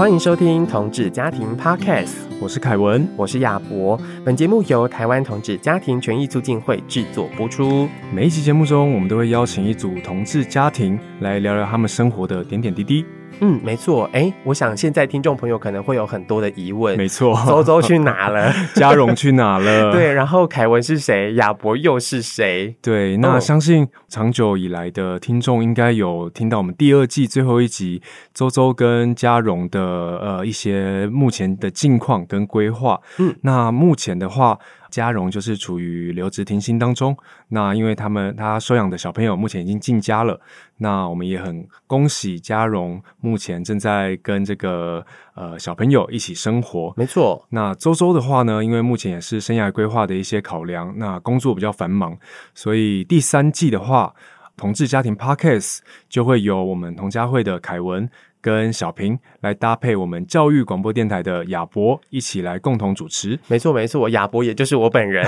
[0.00, 4.00] 欢迎收听同志家庭 Podcast，我是凯文，我是亚博。
[4.24, 7.86] 本节目由台湾同志家庭权益促进会制作播出。
[8.10, 13.04] 每一期节目中，我们都会邀请一组同志家庭来聊聊他们生活的点点滴滴。
[13.40, 14.08] 嗯，没错。
[14.12, 16.96] 哎，我想现在听众朋友可能会有很多的疑问。
[16.96, 18.52] 没错，周周去哪了？
[18.74, 19.92] 嘉荣去哪了？
[19.94, 21.34] 对，然后凯文是谁？
[21.34, 22.74] 亚博又是谁？
[22.82, 28.02] 对，那相信长久以来的听众应该有听到我们第二季最后一集，
[28.34, 33.00] 周周跟嘉荣的呃一些目前的近况跟规划。
[33.18, 34.58] 嗯，那目前的话。
[34.90, 37.16] 嘉荣就是处于留职停薪当中，
[37.48, 40.38] 那因为他们他收养的小朋友目前已经进家了，
[40.76, 45.04] 那我们也很恭喜嘉荣目前正在跟这个
[45.34, 46.92] 呃小朋友一起生活。
[46.96, 52.18] 没错，那周周的话呢，因为目前也是生涯规划的一些考量，那工作比较繁忙，
[52.54, 54.14] 所以第三季的话，
[54.56, 58.10] 同志家庭 Podcast 就会有我们同家会的凯文。
[58.42, 63.38] 跟小平来搭配我们教育广播电台的亚博一起来共同主持。
[63.48, 65.26] 没错，没错，亚博也就是我本人。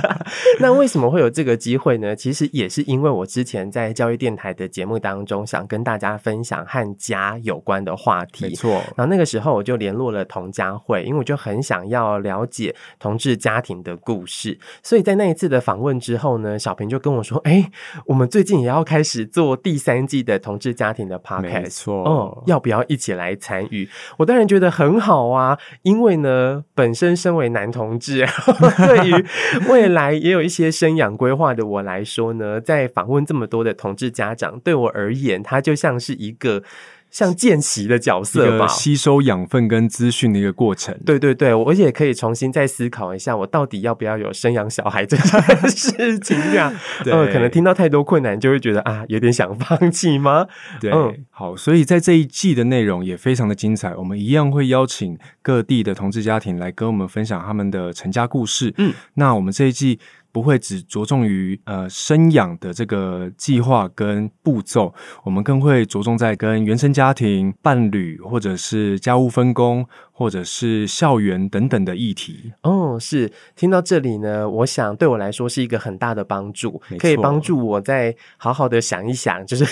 [0.60, 2.14] 那为什么会有这个机会呢？
[2.14, 8.46] 其实也是因为我之前在教育电台的节目当中，想跟大家分享和家有关的话题。
[8.46, 14.58] 没错，然后那个时候我就联络了童家慧，因为我就很想要了解同志家庭的故事。
[14.82, 17.70] 所以在那一次的访问之后呢，小平就跟我说：“哎，
[18.06, 22.42] 我们最近也要开始做第三季的同志家庭的 podcast。”没错，哦。
[22.46, 23.88] 要不要一起来参与？
[24.18, 28.24] 我当然觉得很好啊，因为呢，本身身为男同志，
[28.86, 29.24] 对于
[29.68, 36.62] 未来也有一些生养规划的我来说呢，在访问这么多的同志家长，对我而言，他就像是一个。
[37.10, 40.96] 像见习的角色吧，吸收养分跟资讯的一个过程。
[41.04, 46.72] 对对对，我也可以重新再思考一下，我到底要不要有生养小孩这件 事情呀？
[47.02, 50.46] 对，可能听到太多困难，就会觉得啊，有点想放弃吗？
[50.80, 58.72] 对，嗯，好，所以在这一季的内容也非常的精彩，我们一样会邀请各地的同志家庭来跟我们分享他们的成家故事。
[58.78, 59.98] 嗯，那我们这一季。
[60.32, 69.86] 不会只着重于呃生养的这个计划跟步骤，我们更会着重在跟原生家庭、伴侣或者是家务分工。
[70.20, 79.64] 或者是校园等等的议题哦，是听到这里呢，我想对我来说是一个很大的帮助，可以帮助我再好好的想一想，就是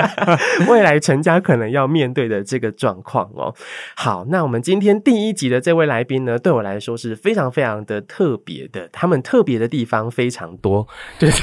[0.68, 3.54] 未来成家可能要面对的这个状况哦。
[3.96, 10.86] 好，那我们今天第一集的这位来宾呢，对我来说是非常非常的特别的，他们特别的地方非常多，
[11.18, 11.42] 就是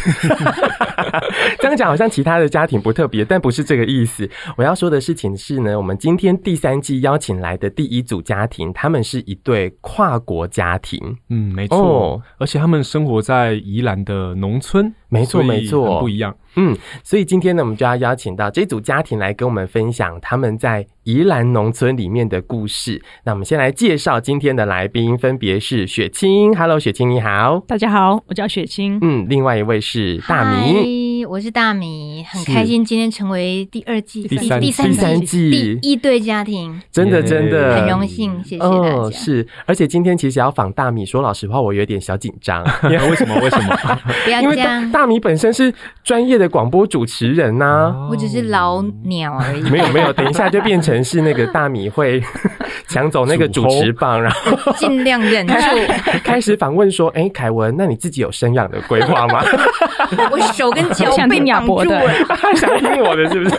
[1.57, 4.29] 这样讲好像其他的家庭不特别，但不是这个意思。
[4.55, 8.34] 我要说的事情是呢，我们今天第三季邀请来的第一组家。
[8.35, 16.35] 家庭，他们是一对跨国家庭，嗯，没错，哦，而且他们生活在宜兰的农村，没错，没错，不一样。
[16.57, 23.01] 嗯，所以今天呢，我们就要邀请到这组家庭来跟我们分享他们在宜兰农村里面的故事。
[23.25, 28.97] 那我们先来介绍今天的来宾，分别是雪清，Hello，雪清你好，大家好，我叫雪清。
[29.01, 38.75] 嗯，另外一位是大明，Hi, 我是大米，很开心今天成为第二季、第三、第三、第三季第一对家庭，真的真的很荣幸，谢谢大家。
[38.75, 42.63] 哦，是，而且今天其实要访大米，说老实话，我有点小紧张。
[42.83, 43.35] 为什么？
[43.41, 43.75] 为什么？
[44.25, 45.71] 不要这样，因为大，米本身是
[46.03, 46.45] 专业的。
[46.55, 48.07] 广播主持人呐、啊？
[48.09, 49.61] 我只是老鸟而已。
[49.69, 52.23] 没有没有，等一下就变成是那个大米会
[52.87, 55.53] 抢走那个主持棒，然后尽量忍住。
[56.23, 59.43] 开始访问说：“哎、欸，凯文，那你自己有生养的规划吗？”
[60.31, 62.01] 我手跟脚被绑住了，
[62.55, 63.55] 想听我的是不是？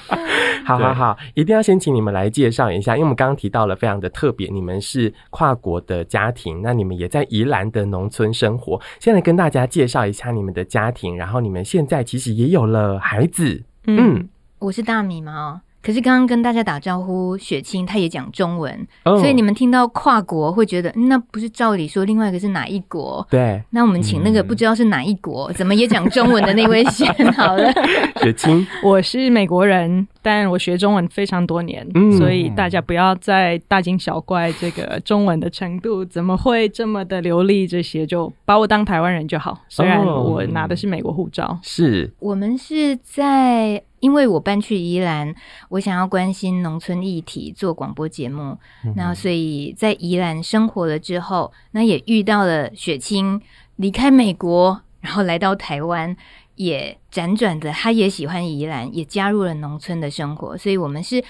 [0.66, 8.80] 好好好，一定要先请你们来介绍一下，因为我们刚刚提到了非常的特别，你们是跨国的家庭，那你们也在宜兰的农村生活。
[8.98, 11.84] 现在跟大家介绍一下你们的家庭，然后你们现在。
[11.84, 18.74] 现在其实也有了孩子，嗯，嗯，我是大米嘛，哦，可是刚刚跟大家打招呼，雪清他也讲中文，
[19.04, 23.26] 哦，所以你们听到跨国会觉得，那不是照理说另外一个是哪一国？
[23.30, 27.70] 对，那我们请那个不知道是哪一国，嗯，怎么也讲中文的那位先好了。
[28.22, 30.08] 雪清，我是美国人。
[30.22, 39.60] 但我学中文非常多年，嗯，所以大家不要再大惊小怪这个中文的程度怎么会这么的流利，这些就把我当台湾人就好。
[39.68, 41.44] 虽然我拿的是美国护照。
[41.44, 45.34] 哦，是我们是在因为我搬去宜兰，
[45.70, 53.40] 我想要关心农村议题，做广播节目，嗯，那所以在宜兰生活了之后，那也遇到了雪清
[53.76, 56.14] 离开美国，然后来到台湾。
[56.56, 61.20] 也辗转的，他也喜欢宜兰，也加入了农村的生活，所以我们是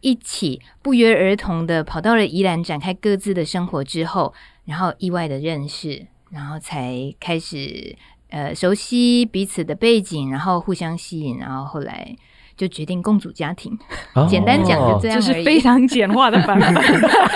[0.00, 7.94] 一起不约而同的跑到了宜兰，展开各自的生活之后，然后意外的认识，然后才开始
[8.32, 12.16] 呃熟悉彼此的背景，然后互相吸引，然后后来。
[12.54, 13.76] 就决定共组家庭，
[14.14, 16.74] 哦、 简单讲就这样，就是非常简化的版本。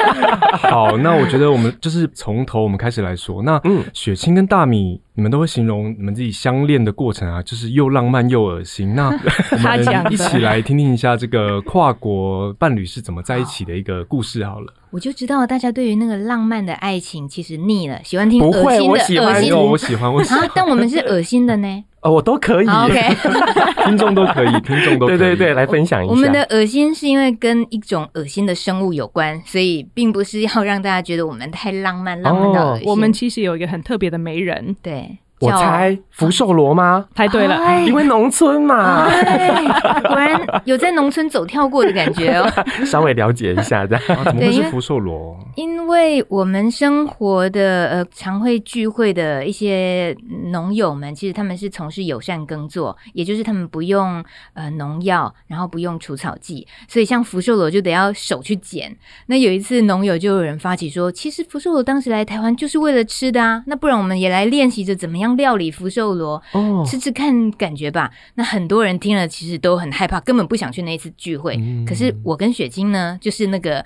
[0.70, 3.43] 好，那我觉得我们就是从头我们开始来说。
[3.43, 8.94] 那嗯，雪清跟大米，你们都会形容你们自己相恋的过程啊，就是又浪漫又恶心。
[8.94, 9.06] 那
[9.52, 14.72] 我们一起来听听一下这个跨国伴侣是怎么在一起的一个故事好了。
[14.96, 18.62] 我就知道大家对于那个浪漫的爱情其实腻了，喜欢听恶心的。
[18.62, 20.50] 不会，我喜欢，恶心我喜欢，我喜欢。
[20.54, 21.84] 但我们是恶心的呢。
[22.00, 22.66] 哦，我都可以。
[22.66, 23.14] OK，
[23.84, 25.19] 听众都可以，听众都可以。
[25.19, 26.10] 对对对，来分享一下。
[26.10, 32.88] 我们的恶心是因为跟一种恶心的生物有关，所以并不是要让大家觉得我们太浪漫，浪漫到恶心。
[32.88, 35.19] 我们其实有一个很特别的媒人，对。
[35.38, 37.05] 我猜福寿螺吗？
[37.15, 39.62] 猜对了，哎、因为农村嘛，哎、
[40.09, 42.50] 果然有在农村走跳过的感觉哦。
[42.87, 45.38] 稍微了解一下，这样、啊、怎么会是福寿螺？
[45.56, 50.17] 因为我们生活的呃常会聚会的一些
[50.53, 54.25] 农友们，其实他们是从事友善耕作，也就是他们不用
[54.55, 58.97] 呃农药，然后不用除草剂，所以像福寿螺就得要手去捡。
[59.27, 65.25] 那有一次农友就有人发起说，其实福寿螺当时来台湾就是为了吃的啊，那不然我们也来练习着怎么样。
[65.34, 66.43] 料理福寿螺，
[66.84, 68.11] 吃吃看感觉吧。
[68.34, 71.56] 那很多人听了其实都很害怕，根本不想去那一次聚会。
[71.56, 73.82] 嗯、可是我跟雪晶呢，就是那个。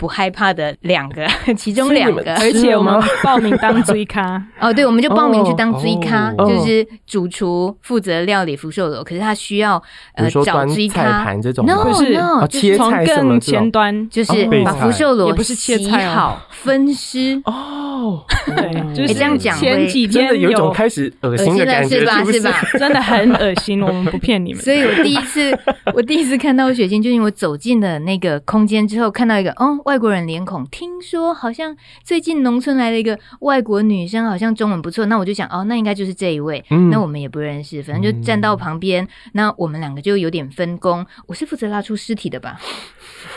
[0.00, 4.42] 不害怕的两个， 其中两个，而且我们报名当追咖。
[4.58, 9.80] 哦，对，我们就报名去当追咖，就是主厨负责料理福寿螺，可是他需要
[10.14, 11.22] 呃找追咖。
[11.22, 12.14] 盘这种，no 不是
[12.48, 14.32] 切菜从更前端，就是
[14.64, 17.38] 把福寿螺也不是切菜好分尸。
[17.44, 22.24] 哦，对，就是这样讲，前几天真的有一种开始恶心的感觉，是吧？
[22.24, 22.62] 是吧？
[22.78, 24.62] 真的很恶心，我们不骗你们。
[24.62, 25.52] 所以我第一次，
[25.92, 29.78] 我第一次看到雪清，就因为我走进了那个空间之后，看到一个哦。
[29.90, 35.04] 外国人脸孔，听说好像最近农村来了一个外国女生，好像中文不错。
[35.06, 36.64] 那我就想，哦，那应该就是这一位。
[36.70, 39.02] 嗯，那我们也不认识，反正就站到旁边。
[39.02, 42.60] 嗯、那我们两个就有点分工，我是负责拉出尸体的吧。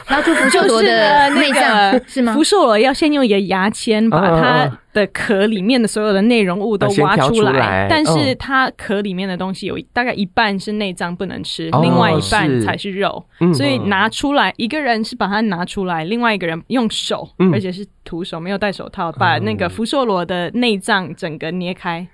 [0.08, 2.34] 拉出福寿螺的内脏是吗？
[2.34, 12.94] 福寿螺要先用一个牙签把它的壳里面的所有的内容物都挖出来，但是它壳里面的东西有大概一半是内脏不能吃，另外一半才是。
[12.94, 13.26] 肉，
[13.56, 22.08] 所以拿出来一个人是把它拿出来，另外一个人用手，而且是徒手，没有戴手套，把那个福寿螺的内脏整个捏开。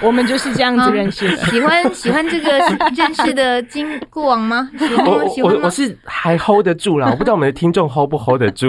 [0.00, 1.36] 我们就是这样子认识的。
[1.46, 2.50] 喜欢喜欢这个
[2.96, 4.68] 认识的经过往吗？
[4.78, 5.28] 喜欢吗？
[5.28, 5.60] 喜欢吗？
[5.60, 8.68] 我我是还 hold 得住啦，我不知道我们的听众 hold 不 hold 得住。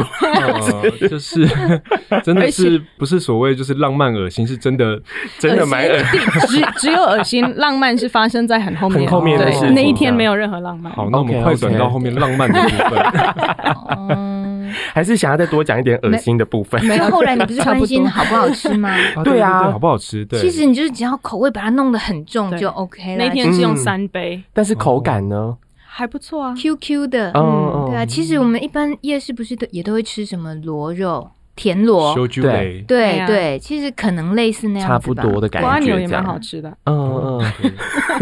[1.10, 1.48] 就是
[2.24, 5.00] 真的是不是所谓就是浪漫恶心，是真的
[5.40, 6.20] 真的蛮恶心。
[6.48, 9.70] 只只有恶心，浪漫是发生在很后面，很后面的事。
[9.72, 10.92] 那一天没有任何浪漫。
[10.94, 14.35] 好，那我们快转到后面浪漫的部分。
[14.66, 16.80] 嗯，还是想要再多讲一点恶心的部分。
[16.88, 18.96] 就后来你不是关心好不好吃吗？
[19.26, 20.24] 对啊，好不好吃？
[20.26, 21.16] 对，其实你就是只要。
[21.26, 23.24] 口味把它弄得很重就 OK 了。
[23.26, 27.32] 那天是用三杯，但是口感呢还不错啊，Q Q 的。
[27.34, 28.06] 嗯，对啊。
[28.06, 32.14] 其实我们一般夜市不是都也都会吃什么螺肉、田螺？
[32.28, 35.70] 对对对，其实可能类似那样差不多的感觉。
[35.70, 36.70] 蜗牛也蛮好吃的。
[36.86, 37.72] 嗯嗯。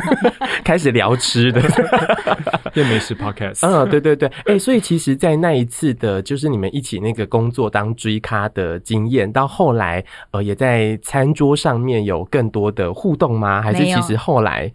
[0.63, 1.61] 开始聊吃的，
[2.73, 3.67] 变美食 Podcast。
[3.67, 4.31] 嗯，对对对。
[4.45, 13.61] 哎，所以其实，在那一次的，就是你们一起那个工作当追咖的经验，到后来，呃，也在餐桌上面有更多的互动吗？
[13.61, 14.71] 还是其实后来？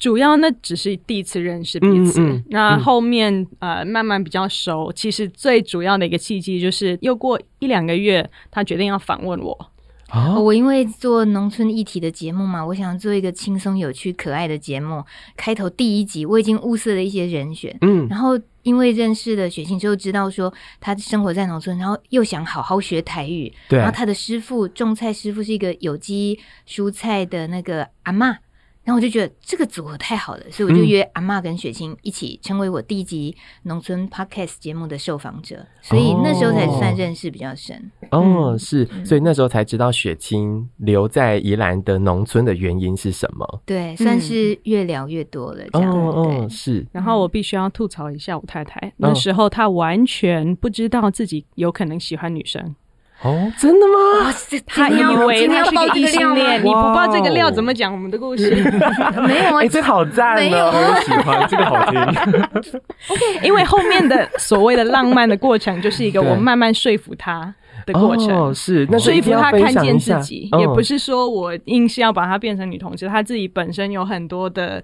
[0.00, 4.90] 主要那只是第一次认识彼此，嗯嗯、那后面呃慢慢比较熟。
[4.92, 9.70] 其实最主要的一个契机就是，又过一两个月，他决定要访问我。
[10.12, 15.04] 哦、我因为做农村议题的节目嘛，我想做一个轻松、有趣、可爱的节目。
[15.36, 28.34] 开头第一集我已经物色了一些人选，嗯，然后因为认识了雪清之后，知道说他生活在农村，然后又想好好学台语，对，然后他的师傅种菜师傅是一个有机蔬菜的那个阿嬷。
[28.82, 37.90] 然后我就觉得这个组合太好了，所以我就约阿嬷跟雪清一起成为我第一集农村 Podcast 节目的受访者，所以那时候才算认识比较深。
[38.10, 43.62] 哦，是，所以那时候才知道雪清留在宜兰的农村的原因是什么？
[43.66, 45.64] 对，算是越聊越多了。
[45.72, 46.84] 这样，哦，是。
[46.90, 52.74] 然后我必须要吐槽一下我太太，那时候她完全不知道自己有可能喜欢女生。
[53.22, 54.32] 哦，真的吗？
[54.66, 58.50] 他以为他是个异性恋，你不爆这个料怎么讲我们的故事？
[59.28, 62.00] 没有啊， 这好赞哦，我喜欢这个好听。
[63.08, 68.30] OK，因为后面的所谓的浪漫的过程，就是一个我慢慢说服他的过程。
[68.30, 74.82] 哦，是，那说服他看见自己，也不是说我硬是要把他变成女同志，他自己本身有很多的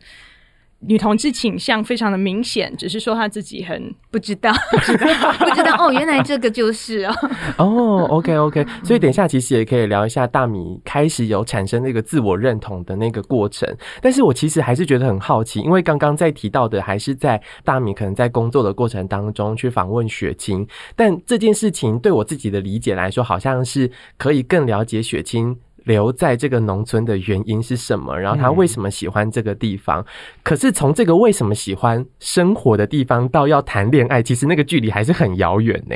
[0.86, 7.14] 女同志倾向非常的明显，只是说她自己很不知道， 不知道，不知道哦，原来这个就是哦。
[7.58, 13.68] 哦，OK OK，所以等一下其实也可以聊一下大米开始有产生那个自我认同的那个过程。
[14.00, 25.56] 但是我其实还是觉得很好奇，因为刚刚在提到的还是在大米可能在工作的过程当中去访问雪清，但这件事情对我自己的理解来说，好像是可以更了解雪清。
[25.86, 28.18] 留在这个农村的原因是什么？
[28.18, 30.00] 然后他为什么喜欢这个地方？
[30.00, 30.06] 嗯、
[30.42, 35.94] 可是从这个为什么喜欢生活的地方到要谈恋爱，其实那个距离还是很遥远呢。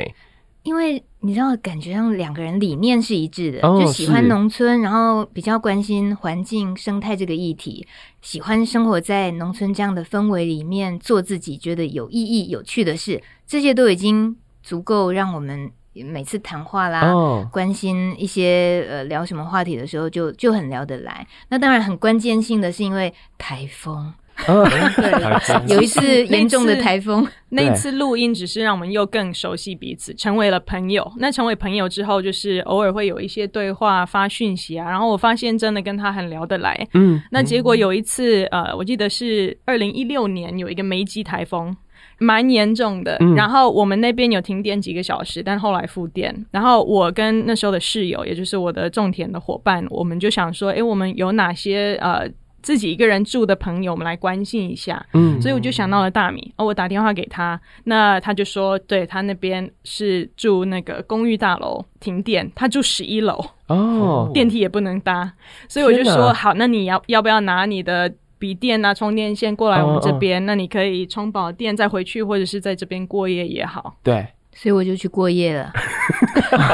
[0.63, 7.85] 因为你知道，感觉上两个人理念是一致的，哦、就喜欢农村，然后比较关心环境生态这个议题，
[8.21, 15.71] 喜欢生活在农村这样的氛围里面，做自己觉得有意义、有趣的事，这些都已经足够让我们。
[15.93, 17.43] 每次谈话啦，oh.
[17.51, 21.27] 关心一些呃聊什么话题的时候就，就就很聊得来。
[21.49, 24.13] 那当然很关键性的是因为台风
[24.47, 24.65] ，oh.
[24.95, 31.11] 对，有一次严重的台风，那一次录音只是让我们又更熟悉彼此，成为了朋友。
[31.17, 34.89] 那成为朋友之后，就是偶尔会有一些对话、发讯息啊。
[34.89, 36.87] 然后我发现真的跟他很聊得来。
[36.93, 41.75] 嗯，那结果有一次，呃，我记得是二零一六年有一个梅基台风。
[42.21, 46.45] 蛮严重的，然后我们那边有停电几个小时，但后来复电。
[46.51, 52.29] 然后我跟那时候的室友，也就是我的种田的伙伴，我们就想说，诶，我们有哪些呃
[52.61, 55.03] 自己一个人住的朋友，我们来关心一下。
[55.13, 65.33] 嗯，所以我就想到了大米，哦，我打电话给他，那他就说，对，他那边是住那个公寓大楼停电，他住十一楼哦，电梯也不能搭，
[65.67, 68.13] 所以我就说好，那你要要不要拿你的？
[68.41, 70.47] 笔电啊，充电线过来我们这边，oh, oh.
[70.47, 73.93] 那你可以充饱电再回去，或者是在这边过夜也好。
[74.01, 75.71] 对，所以我就去过夜了。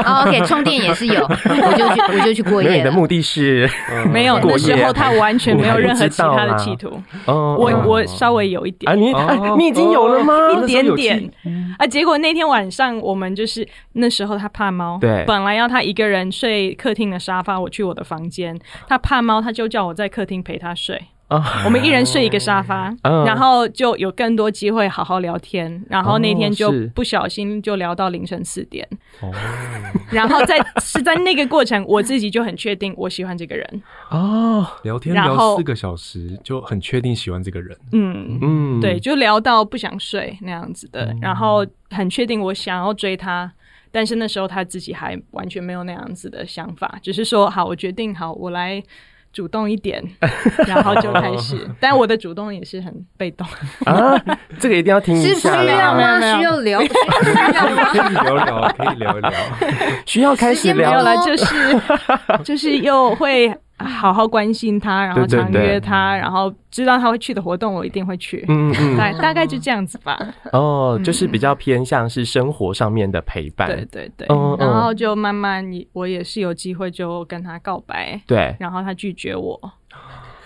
[0.05, 2.75] oh, OK，充电也是有，我就去， 我就去过夜了。
[2.77, 3.69] 你的目的是
[4.09, 6.89] 没有，那时候他完全没有任何其他的企图。
[7.25, 10.33] 我我，我稍微有一点啊，你、啊、你已经有了吗？
[10.53, 11.31] 一点点
[11.77, 11.85] 啊。
[11.85, 18.57] 结果那天晚上我们就是那时候他怕猫，对，本来要他一个人睡客厅的沙发，我去我的房间，
[18.87, 20.99] 他怕猫，他就叫我在客厅陪他睡。
[21.27, 23.27] 啊，oh, 我们一人睡一个沙发，oh.
[23.27, 25.83] 然后就有更多机会好好聊天。
[25.89, 28.87] 然后那天就不小心就聊到凌晨四点。
[29.19, 29.35] 哦，oh,
[30.09, 33.81] 然后在是在那个过程，我自己就很确定我喜欢这个人。
[34.09, 37.77] 哦，oh, 聊天聊四个小时就很确定喜欢这个人。
[37.91, 43.51] 嗯嗯，对，就聊到不想睡那样子的，然后很确定我想要追他，
[43.91, 48.81] 但是那时候他自己还完全没有那样子的想法，只是说好，我决定好，我来。
[49.37, 50.03] 主动一点，
[50.65, 51.69] 然后就开始。
[51.79, 53.45] 但我的主动也是很被动
[53.85, 54.19] 啊，
[54.57, 55.61] 这个一定要听一下。
[55.61, 56.19] 需要吗？
[56.19, 56.81] 需要聊？
[56.81, 57.87] 需要聊？
[57.93, 59.31] 可以聊聊，可以聊一聊。
[60.07, 61.81] 需要开始聊了，就是
[62.43, 63.55] 就是又会。
[63.85, 68.43] 好好关心他，然后常约他，对对对，然后知道他会去的活动，我一定会去。
[68.47, 70.17] 嗯嗯，大大概就这样子吧。
[70.51, 73.67] 哦，就是比较偏向是生活上面的陪伴。
[73.67, 74.27] 对对对。
[74.29, 78.19] 嗯、然后就慢慢，我也是有机会就跟他告白。
[78.25, 78.55] 对。
[78.59, 79.59] 然后他拒绝我。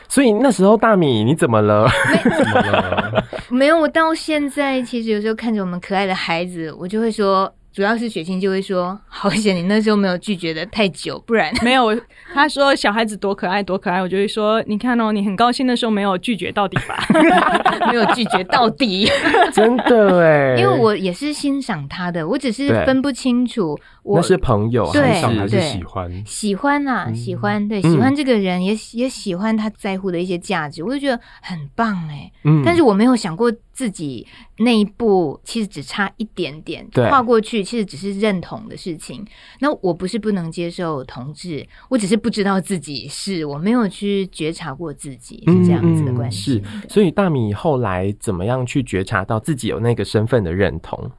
[0.10, 1.88] 所以那时候大米你怎么了？
[2.12, 3.24] 没 怎么了？
[3.50, 7.50] 没有，我到现在其实有时候看着我们可爱的孩子，我就会说。
[7.74, 11.98] 主要是雪清就会说：“好险你那时候没有拒绝的太久，不然没有。”
[12.34, 16.98] 他说：“小孩子多可爱，多可爱。”我就会说：“你看哦，你很高兴的时候没有拒绝到底吧？
[17.90, 19.10] 没有拒绝到底，
[19.54, 20.56] 真的哎。
[20.58, 26.26] 因为我也是欣赏他的，我只是分不清楚，我那是朋友，对，还是喜欢？
[26.26, 32.32] 喜欢啊，喜欢，对，喜欢这个人，也也喜欢他在乎的一些价值，我就觉得很棒哎。
[32.44, 33.52] 嗯，但是我没有想过。
[33.74, 34.28] 自己
[34.60, 39.26] 那一步其实只差一点点，跨过去其实只是认同的事情。
[39.60, 46.62] 那我不是不能接受同志，我只是不知道自己是，我没有去觉察过自己是这样子的关系。
[46.64, 51.10] 嗯、是，所以大米后来怎么样去觉察到自己有那个身份的认同？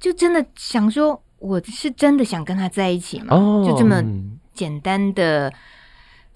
[0.00, 3.36] 就真的想说，我是真的想跟他在一起吗？
[3.36, 4.02] 哦、就这么
[4.54, 5.52] 简单的。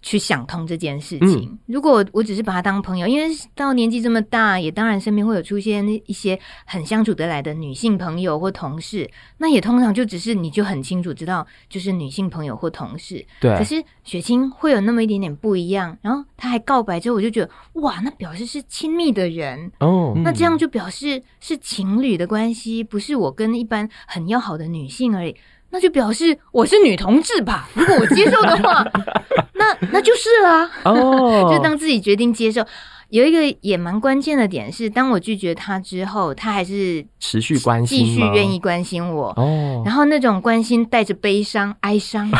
[0.03, 1.49] 去想通这件事情。
[1.51, 13.25] 嗯、如果我只是把他当朋友，因为到年纪这么大，也当然身边会有出现一些很相处得来的女性朋友或同事，那也通常就只是你就很清楚知道，就是女性朋友或同事。
[13.41, 13.57] 对。
[13.57, 25.37] 可是雪清会有那么一点点不一样，然后他还告白之后，我就觉得哇，那表示是亲密的人哦，那这样就表示是情侣的关系，不是我跟一般很要好的女性而已。
[25.71, 27.69] 那就表示我是女同志吧？
[27.75, 28.85] 如果我接受的话，
[29.55, 30.71] 那那就是啦。
[30.85, 32.65] 哦， 就当自己决定接受。
[33.11, 39.31] 有一个也蛮关键的点是，当我拒绝他之后，他还是持续关心，继续愿意关心我。
[39.37, 42.31] 哦，然后那种关心带着悲伤、哀伤，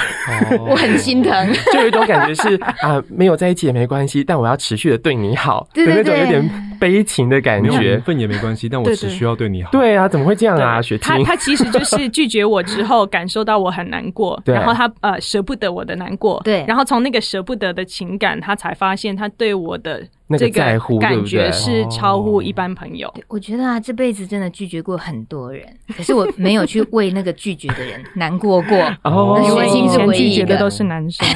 [0.69, 1.53] 我很心疼。
[1.73, 5.69] 就有一种感觉是啊，没有在一起也没关系，但我要持续的对你好。
[5.75, 6.70] 对对对，有点。
[6.81, 9.71] 悲情的感觉，缘分也没关系，但我只需要对你好。
[9.71, 10.81] 对啊，怎么会这样啊？
[10.81, 20.03] 雪清，他他其实就是拒绝我之后，感受到我很难过，然后他呃舍不得我的难过，对，然后从那个舍不得的情感，他才发现他对我的。
[20.33, 23.13] 那个在乎，感觉是超乎一般朋友。
[23.27, 28.79] 我觉得啊，这辈子真的拒绝过很多人，可是我没有去为那个拒绝的人难过过。
[29.03, 31.27] 哦，因为以前拒绝的都是男生。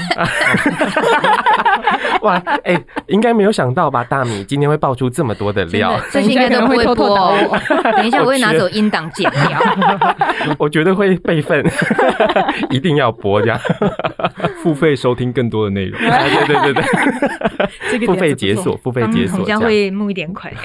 [2.22, 4.04] 哇，哎、欸，应该没有想到吧？
[4.04, 6.94] 大米今天会爆出这么多的料，这些应该都不会播。
[7.96, 9.60] 等一下，我会拿走音档剪掉。
[10.58, 11.64] 我觉得会备份，
[12.70, 13.58] 一定要播这样，
[14.64, 16.00] 付费收听更多的内容。
[16.00, 18.74] 对对对对， 这个付费解锁。
[18.78, 20.50] 付费解锁，我将会募一点款。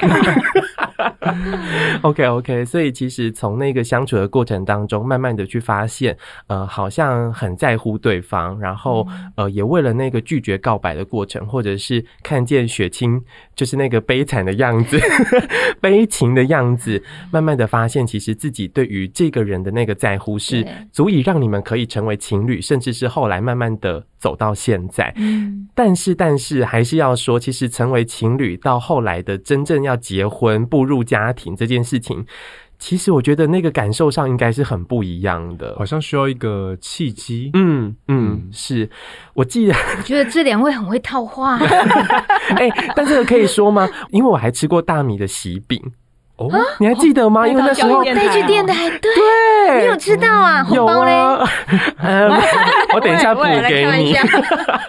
[2.01, 6.15] OK OK，所以其实从那个相处的过程当中，慢慢的去发现，
[6.47, 13.21] 呃，好像很在乎对方，然后呃，也为了那个拒绝告白的过程，或者是看见雪清
[13.55, 14.97] 就是那个悲惨的样子、
[15.81, 17.01] 悲情的样子，
[17.31, 25.13] 慢慢的发现，其实自己对于这个人的那个在乎，是足以让你们可以成为情侣，甚至是后来慢慢的走到现在。
[25.17, 32.25] 嗯，但是但是还是要说，其实成为情侣到后来的真正要结婚步入家庭这件事情，
[32.77, 37.51] 其实我觉得那个感受上应该是很不一样的，好像需要一个契机。
[37.53, 38.89] 嗯嗯，是
[39.33, 41.57] 我记得，我觉得这两位很会套话。
[42.55, 43.87] 哎、欸，但这个可以说吗？
[44.11, 45.81] 因为我还吃过大米的喜饼。
[46.39, 47.47] 哦，你还记得吗？
[47.47, 50.63] 因为那时候那句电台，对，对，你有知道啊？
[50.63, 51.11] 红包嘞？
[52.01, 52.31] 嗯，
[52.93, 54.15] 我等一下补给你。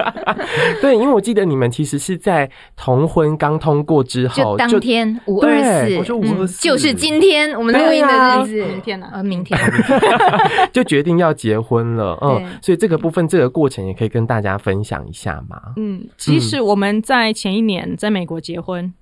[0.80, 9.58] 对，因为我记得你们其实是在同婚刚通过之后，就当天五二四，我说五二四，就是今天我们录音的日子，明天啊，呃，明天
[10.72, 12.16] 就决定要结婚了。
[12.22, 15.60] 嗯，所以这个部分，这个过程也可以跟大家分享一下嘛。
[15.76, 18.92] 嗯，其实我们在前一年在美国结婚。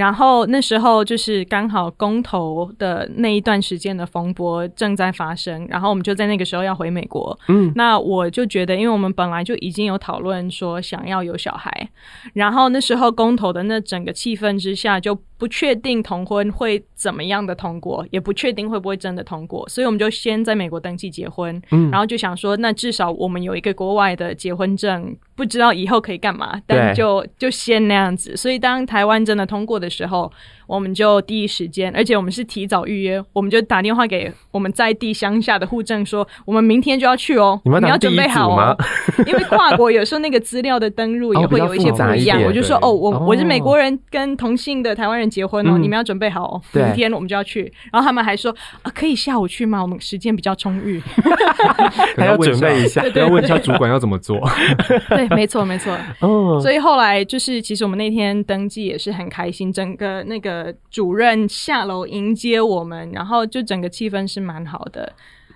[0.00, 7.38] 然后那时候就是刚好公投的那一段时间的风波正在发生，然后我们就在那个时候要回美国。
[7.48, 11.70] 嗯，那我就觉得，因为我们本来就已经有讨论说想要有小孩，
[12.32, 21.60] 然后那时候公投的那整个气氛之下，就不确定同婚会怎么样的通过，也不确定会不会真的通过，所以我们就先在美国登记结婚。
[21.72, 28.36] 嗯，然后就想说，那至少我们有一个国外的结婚证，不知道以后可以干嘛，但就就先那样子。
[28.36, 30.30] 所以当台湾真的通过的时候，
[30.70, 38.76] 我们就第一时间，而且我们是提早预约，我们就打电话给我们在地乡下的户政说，我们明天就要去哦，你，们要准备好哦。
[39.26, 47.62] 因为跨国有时候那个资料的登录也会有一些不一样，我就说哦，我我是美国人跟同性的台湾人结婚哦，你们要准备好哦，明天我们就要去。
[47.92, 49.82] 然后他们还说啊，可以下午去吗？
[49.82, 51.02] 我们时间比较充裕，
[52.16, 54.38] 还要准备一下，要问一下主管要怎么做。
[55.10, 55.96] 对，没错没错。
[56.20, 60.59] 哦，所以后来就是，其实我们那天登记也是很开心，整个那个。
[60.64, 65.12] 呃，主任下楼迎接我们，然后就整个气氛是蛮好的。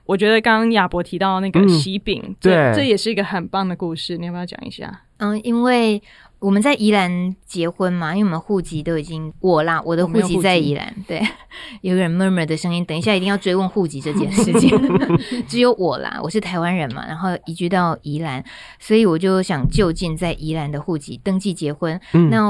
[0.07, 5.03] 我觉得刚刚亚伯提到那个喜饼，嗯、这对这也是一个很棒的故事，你要不要讲一下？
[5.19, 6.03] 嗯，因为。
[6.45, 10.95] 我们在宜兰结婚嘛，因为我们户籍都已经我啦，我的户籍在宜兰。
[11.09, 11.23] 对，
[11.81, 14.71] 有人 murmur 的声音，等一下一定要追问户籍这件事情。
[15.49, 18.45] 只有我啦，我是台湾人嘛，然后移居到宜兰，
[18.79, 21.99] 所以我就想就近在宜兰的户籍登记结婚。
[22.13, 22.43] 嗯、那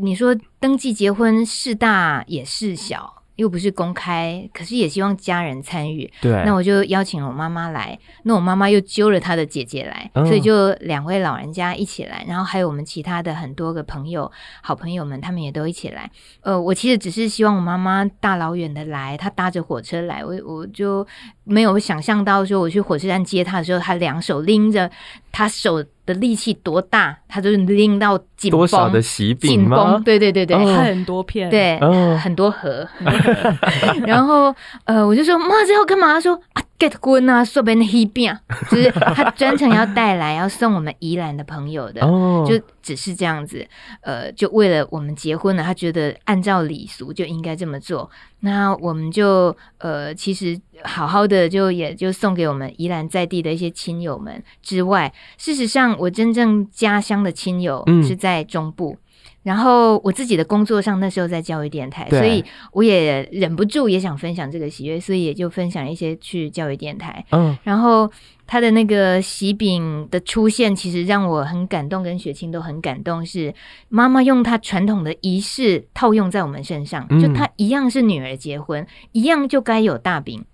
[0.00, 3.15] 你说登记结婚是大也是小？
[3.36, 6.10] 又不是公开，可是也希望家人参与。
[6.20, 14.30] 对，那我就邀请了我妈妈来，那我妈妈又揪了她的姐姐来，嗯、所以就两位老人家一起来，然后还有我们其他的很多个朋友、
[14.62, 16.10] 好朋友们，他们也都一起来。
[16.40, 21.06] 呃，我其实只是希望我妈妈大老远的来，她搭着火车来，我我就
[21.44, 24.90] 没有想象到说我去火车站接她的时候，她两手拎着，
[25.30, 25.84] 她手。
[26.06, 28.58] 的力气多大，她就拎到紧绷。
[28.58, 30.00] 多少的喜饼吗？
[30.04, 32.86] 对对对对，哦、很多片，对，哦、很多盒。
[34.06, 36.14] 然后呃，我就说妈，这要干嘛？
[36.14, 38.34] 他说啊，get 滚啊，说别的喜饼，
[38.70, 43.66] 就是他专程要带来要送我们宜兰的朋友的，哦、就只是这样子。
[44.02, 48.10] 呃，就为了我们结婚了，他觉得按照礼俗就应该这么做。
[48.40, 58.98] 那我们就呃，其实好好的就也就送给我们宜兰在地的一些亲友们之外，事实上我真正家乡的亲友是在中部，嗯、
[59.42, 68.10] 然后我自己的工作上那时候在教育电台，所以我也忍不住也想分享这个喜悦，所以也就分享一些去教育电台，嗯，然后。
[68.48, 73.26] 他的那个喜饼的出现，其实让我很感动，跟雪清都很感动。
[73.26, 73.52] 是
[73.88, 80.44] 妈妈用她传统的仪式套用在我们身上，就她一样是女儿结婚，一样就该有大饼。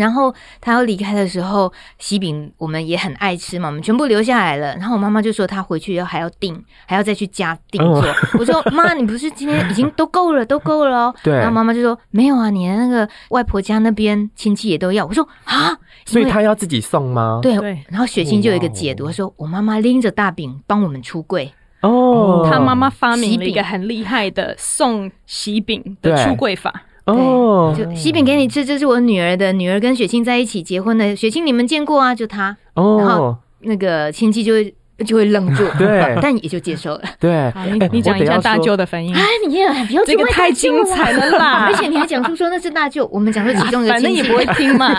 [0.00, 4.74] 然后他要离开的时候，喜饼我们也很爱吃嘛，我们全部留下来了。
[4.76, 8.02] 然后我妈妈就说她回去要还要订，还要再去加订做。
[8.02, 11.14] 哦、我说 妈，你不是今天已经都够了，都够了哦。
[11.22, 11.34] 对。
[11.34, 15.04] 然后妈妈就说没有啊，你的那个外婆家那边亲戚也都要。
[15.04, 17.40] 我说啊，所以他要自己送吗？
[17.42, 17.54] 对。
[17.88, 21.52] 然后雪清就有一个解读，说我妈妈拎着大饼帮我们出柜。
[21.82, 22.48] 哦。
[22.50, 26.82] 他妈妈发明了一个很厉害的送喜饼的出柜法。
[27.16, 32.14] 哦，就喜饼给你吃，这是我女儿的，女儿跟雪清在一起结婚的，雪清你们见过啊？
[32.14, 34.74] 就她，哦，然后那个亲戚就会。
[35.04, 37.02] 就会愣住， 对，但也就接受了。
[37.18, 39.14] 对，你你讲一下大舅的反应。
[39.14, 41.66] 哎，你也不要这个太精彩了啦！
[41.66, 44.92] 而且你还讲出说那是大舅，我们讲说其中一个， 反正也不会听嘛。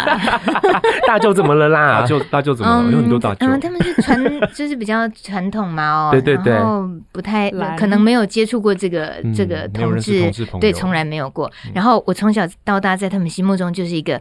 [1.08, 2.02] 大舅怎么了啦？
[2.02, 2.92] 大舅大舅怎么了？
[2.92, 3.48] 有很多大舅。
[3.48, 11.52] 嗯，他们是传， 就是比较传统嘛，哦，对对对，然后不太可能没有接触过这个这个同志，对，从来没有过。
[11.74, 14.20] 然后我从小到大在他们心目中就是一个。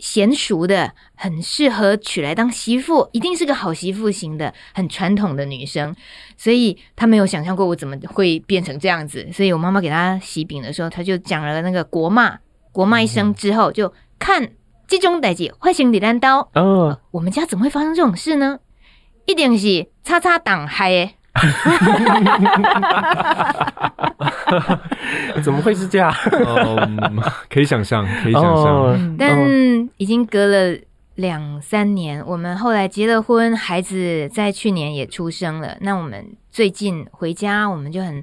[0.00, 5.94] 娴熟的，很适合娶来当媳妇，一定是个好媳妇型的，很传统的女生，
[6.36, 9.28] 所以她没有想象过我怎么会变成这样子。
[9.32, 12.38] 所以我妈妈给她喜饼的时候，她就讲了那个国骂，
[12.72, 14.50] 国骂一声之后，就看
[14.88, 16.40] 这种代志坏心理单刀。
[16.54, 18.58] 哦、呃，我们家怎么会发生这种事呢？
[19.26, 21.10] 一定是叉叉党害的。
[25.42, 26.12] 怎么会是这样？
[26.32, 28.76] 嗯，可以想象，可以想象。
[28.76, 29.38] Oh, 但
[29.96, 30.76] 已经隔了
[31.14, 35.76] 两三年，我们后来结了婚，孩子在去年也出生了。
[35.80, 38.22] 那我们最近回家，我们就很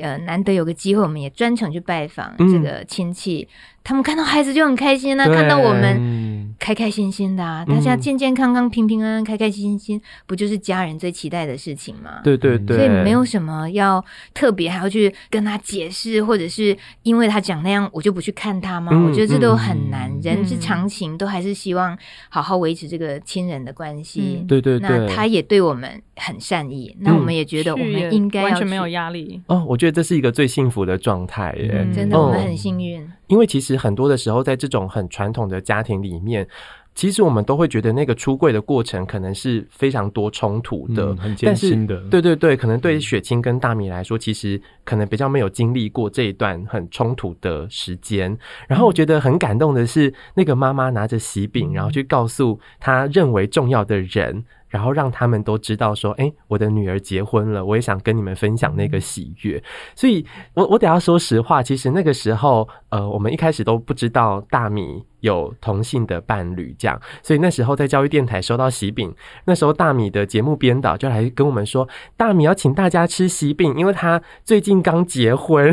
[0.00, 3.42] 呃难得有个机会，我们也专程去拜访这个亲戚。
[3.42, 3.48] 嗯
[3.88, 12.20] 他们看到孩子就很开心啊，看到我们开开心心的啊，大家健健康康、平平安安、开开心心，不就是家人最期待的事情吗？
[12.22, 18.92] 对对对，所以没有什么要特别还要去跟他解释，或者是因为他讲那样，我就不去看他吗？
[19.08, 21.96] 我觉得这都很难，人之常情，都还是希望
[22.28, 24.44] 好好维持这个亲人的关系。
[24.46, 29.64] 对对对，那他也对我们很善意，那我们也觉得我们应该完全没有压力哦。
[29.66, 33.10] 我觉得这是一个最幸福的状态耶，真的，我们很幸运。
[33.28, 36.46] 因为其实很多的时候，在这种很传统的家庭里面，
[36.94, 42.00] 其实我们都会觉得那个出柜的过程可能是非常多冲突的，嗯、很艰辛的。
[42.10, 48.36] 对对对，可能对雪清跟大米来说，其实可能比较没有经历过这一段很冲突的时间。
[48.66, 54.44] 然后我觉得很感动的是，那个妈妈拿着喜饼，然后去告诉她认为重要的人。
[54.68, 59.62] 然后让他们都知道说，哎，我的女儿结婚了，我也想跟你们分享那个喜悦。
[59.94, 67.00] 所以，我我得要说实话，其实那个时候，呃，我们一开始都不知道大米有同性的伴侣，这样。
[67.22, 75.72] 所以那时候在教育电台收到喜饼，那时候大米的节目编导就来跟我们说，大米要请大家吃喜饼，因为他最近刚结婚。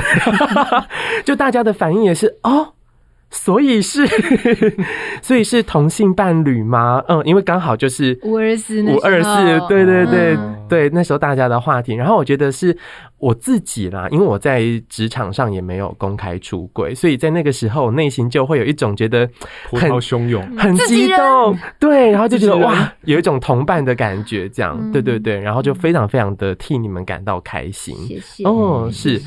[1.25, 2.74] 就大家的反应也是哦。
[3.35, 4.07] 所以是，
[5.21, 7.03] 所以是同性伴侣吗？
[7.09, 10.37] 嗯，因为刚好就是五二四，五二四，对对对
[10.69, 11.93] 对，那时候大家的话题。
[11.93, 12.75] 然后我觉得是
[13.17, 19.29] 我自己啦，因为我在职场上也没有公开出轨，所以在那个时候内心就会有一种觉得
[19.69, 27.95] 很波涛汹涌、很激动，对，然后就觉得哇，有一种同伴的感觉，这样，对对对，然后就非常非常的替你们感到开心。
[28.07, 29.21] 谢谢哦，是，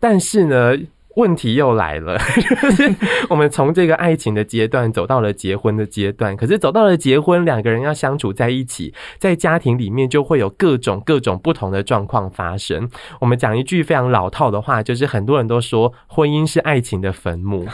[0.00, 0.74] 但是呢。
[1.16, 2.16] 问题又来了，
[2.60, 2.94] 就是
[3.28, 12.88] 我们从这个爱情的阶段走到了结婚的阶段，可是走到了结婚，两个人要相处在一起，在家庭里面就会有各种各种不同的状况发生。
[13.20, 17.66] 我们讲一句非常老套的话，就是很多人都说婚姻是爱情的坟墓。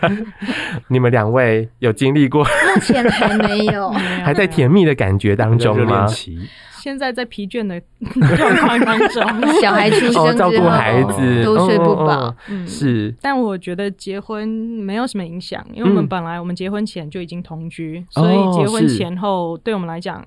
[0.88, 2.44] 你们两位有经历过？
[2.44, 3.88] 目前还没有，
[4.22, 6.06] 还在甜蜜的感觉当中吗？
[6.86, 7.80] 现在在疲倦的
[8.38, 9.20] 状况当中，
[9.60, 12.32] 小孩出生之后，照顾孩子都睡不饱。
[12.48, 13.12] 嗯，是。
[13.20, 20.24] 但我觉得结婚没有什么影响，因为我们本来我们结婚前就已经同居，所以结婚前后对我们来讲。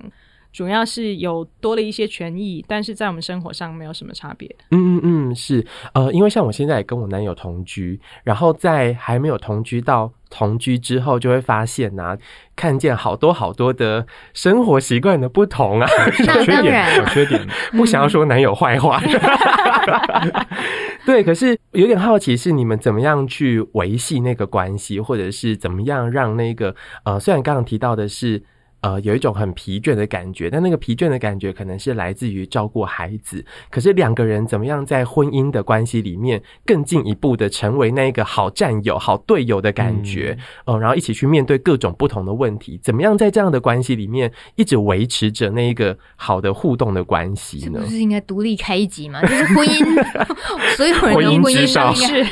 [0.51, 4.53] 主要是有多了一些权益，但是在我们生活上没有什么差别。
[4.71, 12.17] 嗯嗯嗯，是呃，因为像我现在也跟我男友同居，然后在还没有同居到同居之后，就会发现呐、啊，
[12.55, 15.87] 看见好多好多的生活习惯的不同啊，
[16.25, 18.99] 小缺点，小缺点， 不想要说男友坏话。
[21.05, 28.43] 对，可是有点好奇，是你们怎么样去维系那个关系，或者是怎么样让那个呃，虽然刚刚提到的是。
[28.81, 33.43] 呃有一种很疲倦的感觉，但那个疲倦的感觉可能是来自于照顾孩子。
[33.69, 40.37] 可是两个人怎么样在婚姻的关系里面更进一步的成为那个好战友、好队友的感觉？
[40.65, 47.79] 嗯、呃，然后一起去面对各种不同的问题，怎么样在这样的关系里面一直维持着那一个好的互动的关系呢？
[47.81, 49.21] 是不是应该独立开一集嘛？
[49.27, 52.23] 就是婚姻，所有人婚姻之上是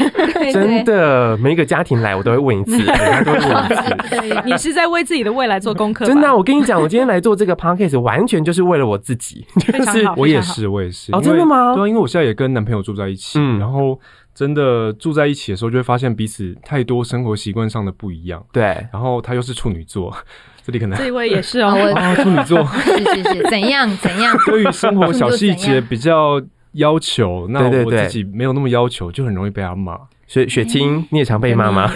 [0.54, 4.42] 真的，每一个家庭来我都会问一次， 每个都会问一次。
[4.46, 6.06] 你是在为自己的未来做功课？
[6.06, 9.46] 真的、啊，我跟你讲，我今天来做这个 podcast 完全就是为了我自己。
[9.60, 11.12] 就是我也是，我也是。
[11.14, 11.74] 哦，真的吗？
[11.74, 14.00] 对啊，因为我现在也跟男朋友住在一起，嗯，然后
[14.36, 18.46] 真的住在一起的时候，就会发现彼此太多生活习惯上的不一样。
[18.54, 20.16] 对，然后他又是处女座，
[20.64, 24.36] 这里可能这一位也是哦，啊， 处女座是是是，怎样怎样？
[24.46, 26.42] 对于生活小细节比较
[26.74, 29.98] 要求，那我自己没有那么要求，就很容易被他骂。
[30.28, 31.90] 所以雪清，你也常被骂吗？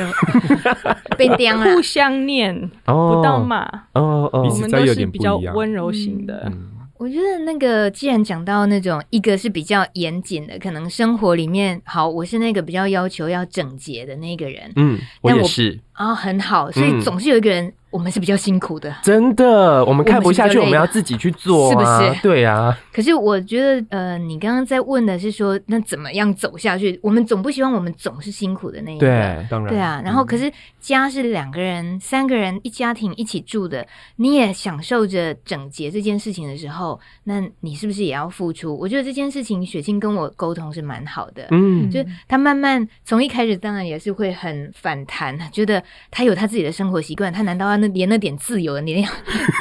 [1.18, 3.66] 被刁了，互相念，不到骂。
[3.94, 6.52] 哦哦，彼此在有点比较温柔型的。
[6.98, 14.72] 我觉得那个，既然讲到那种一个是比较严谨的，可能生活里面，好，我是那个比较要求要整洁的那个人。
[14.76, 15.80] 嗯，我也是。
[15.94, 17.74] 啊，很好，所以总是有一个人。
[17.92, 22.22] 我们是比较辛苦的，真的，我们看不下去，我们要自己去做，是不是？
[22.24, 22.76] 对啊。
[22.92, 26.98] 可是我觉得，呃，你刚刚在问的是说，那怎么样走下去？
[27.04, 30.02] 我们总不希望我们总是辛苦的那一个，对，当然，对啊。
[30.04, 38.78] 然后，可是家是两个人、三个人一家庭一起住的，你也享受着整洁这件事情的时候，那你是不是也要付出？
[38.78, 49.04] 我觉得这件事情，雪清跟我沟通是蛮好的，嗯，就他慢慢从一开始，当然也是会很反弹，觉得他有他自己的生活习惯，他难道要那连那点自由，你连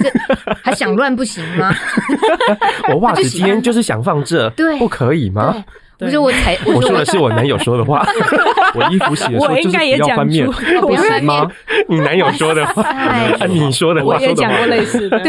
[0.03, 1.75] 这还想乱不行吗？
[2.93, 5.65] 我袜子今天就是想放这， 对，不可以吗？
[5.99, 8.07] 不是我才，我说的是我男友说的话。
[8.75, 10.47] 我衣服洗的时候就是不要翻面，
[10.81, 11.47] 不是吗？
[11.89, 12.83] 你男友说的话，
[13.47, 15.21] 你说的话，我也讲过类似的。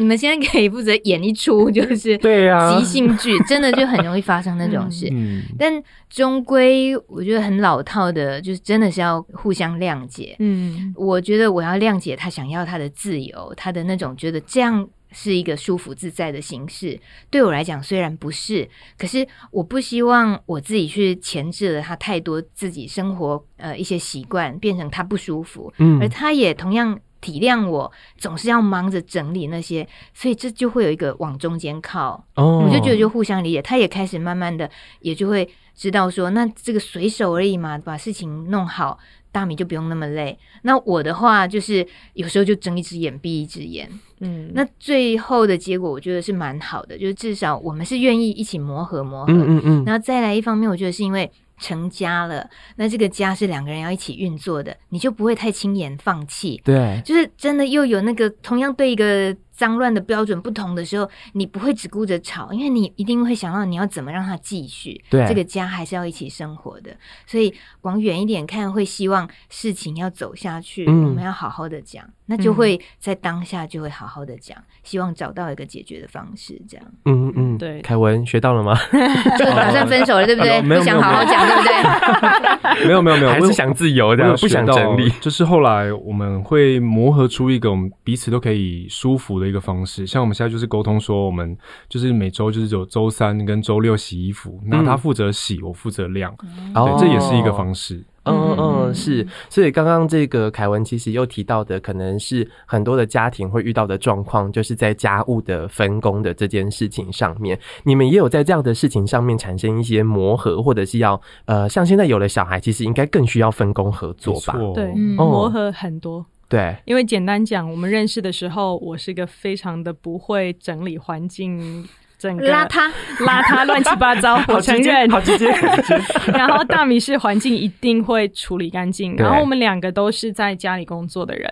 [0.00, 5.12] 哎，你们现在可以负责演一出， 就是对啊，即兴剧，真的就很容易发生那种事。
[5.58, 5.70] 但
[6.08, 10.34] 终归，我觉得很老套的，就是真的是要互相谅解。
[10.38, 14.88] 嗯，我觉得我要谅解他想要他的自由，他的那种觉得这样。
[15.12, 16.96] 是一个舒服自在的形式，
[17.32, 38.98] 对我来讲虽然不是，可是我不希望我自己去钳制了他太多自己生活呃一些习惯，变成他不舒服，嗯，而他也同样体谅我，总是要忙着整理那些，所以这就会有一个往中间靠，哦，我就觉得就互相理解，他也开始慢慢的也就会知道说，那这个随手而已嘛，把事情弄好。
[39.32, 40.36] 大米就不用那么累。
[40.62, 43.88] 那我的话就是有时候就睁一只眼闭一只眼。
[44.18, 49.32] 嗯，那最后的结果我觉得是蛮好的，就是至少我们是愿意一起磨合磨合。
[49.32, 49.84] 嗯嗯嗯。
[49.84, 51.30] 然后再来一方面，我觉得是因为
[51.60, 56.60] 成家了，那这个家是两个人要一起运作的，你就不会太轻言放弃。
[56.64, 59.36] 对，就是真的又有那个同样对一个。
[59.60, 64.98] 脏乱的标准不同的时候，你不会只顾着吵，因为你一定会想到你要怎么让它继续。
[65.10, 66.96] 对，这个家还是要一起生活的，
[67.26, 76.86] 所以往远一点看，会希望事情要走下去，嗯、我们要好好的讲，那就会在当下就会好好的讲，希望找到一个解决的方式，这样。
[77.04, 77.82] 嗯嗯，对。
[77.82, 78.74] 凯文学到了吗？
[79.38, 80.62] 就打算分手了，对不对？
[80.62, 82.86] 不想好好讲，对不对？
[82.88, 85.10] 没有没有没有，还是想自由的，不想整理。
[85.20, 89.50] 就是后来我们会磨合出一个我们彼此都可以舒服的。
[89.50, 96.32] 一个方式，像我们现在就是沟通说，我们就是每周就是有周三跟周六洗衣服，那他负责洗，我负责晾，
[96.72, 98.00] 对，这也是一个方式。
[98.24, 99.26] 嗯嗯，是。
[99.48, 114.54] 所以刚刚这个凯文其实又提到的，可能是很多的家庭会遇到的状况，就是在家务的分工的这件事情上面，你们也有在这样的事情上面产生一些磨合，或者是要呃，像现在有了小孩，其实应该更需要分工合作吧？
[114.74, 116.24] 对，磨合很多。
[116.48, 121.88] 对，因为简单讲，我们认识的时候，我是一个非常的不会整理环境，
[122.20, 124.38] 整个邋遢、邋遢、 乱七八糟。
[124.48, 125.48] 我承认，好直接。
[126.34, 129.16] 然后大米是环境一定会处理干净。
[129.16, 131.50] 然后我们两个都是在家里工作的人，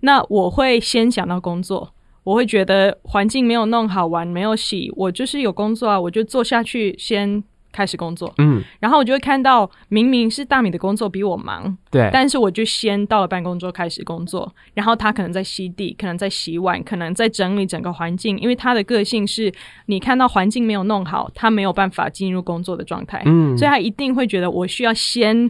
[0.00, 7.44] 那我会先想到工作，我会觉得环境没有弄好，玩没有洗，我就是有工作啊，我就做下去先。
[7.78, 19.52] 开始工作，嗯，然后我就会看到，明明是大米的工作比我忙，对，但是我就先到了办公桌开始工作，然后他可能在吸地，可能在洗碗，可能在整理整个环境，因为他的个性是，
[19.86, 25.48] 你看到环境没有弄好，他没有办法进入工作的状态，嗯，所以他一定会觉得我需要先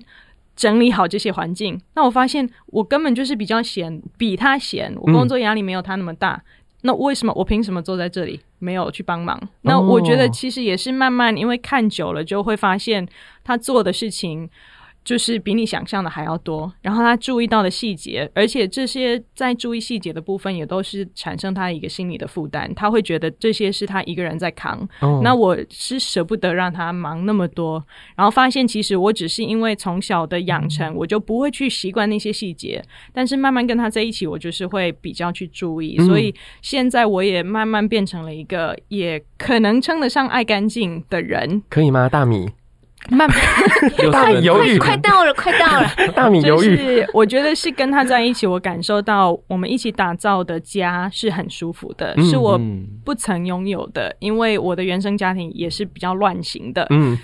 [0.54, 1.80] 整理好这些环境。
[1.94, 6.32] 那我发现我根本就是比较闲，比他闲，我工作压力没有他那么大。
[6.32, 6.42] 嗯
[6.82, 9.40] 那为什么我凭什么坐在这里没有去帮忙？
[9.62, 13.06] 那我觉得其实也是慢慢，因为看久了就会发现
[13.42, 14.48] 他做的事情
[15.08, 24.86] 就是比你想象的还要多，然后他注意到的细节，而且这些在注意细节的部分也都是产生他一个心理的负担，他会觉得这些是他一个人在扛。
[25.00, 27.82] 哦、那我是舍不得让他忙那么多，
[28.16, 42.50] 然后发现其实我只是因为从小的养成，我就不会去习惯那些细节，但是慢慢跟他在一起，我就是会比较去注意，嗯、所以现在我也慢慢变成了一个也可能称得上爱干净的人，可以吗，大米？
[43.10, 45.88] 慢慢，大米犹豫，快到了，快到了。
[46.14, 52.60] 大米犹豫，就是我觉得是跟他在一起，我感受到我们一起打造的家是很舒服的，嗯、是我
[53.04, 54.14] 不曾拥有的。
[54.18, 57.16] 因为我的原生家庭也是比较乱型的，嗯，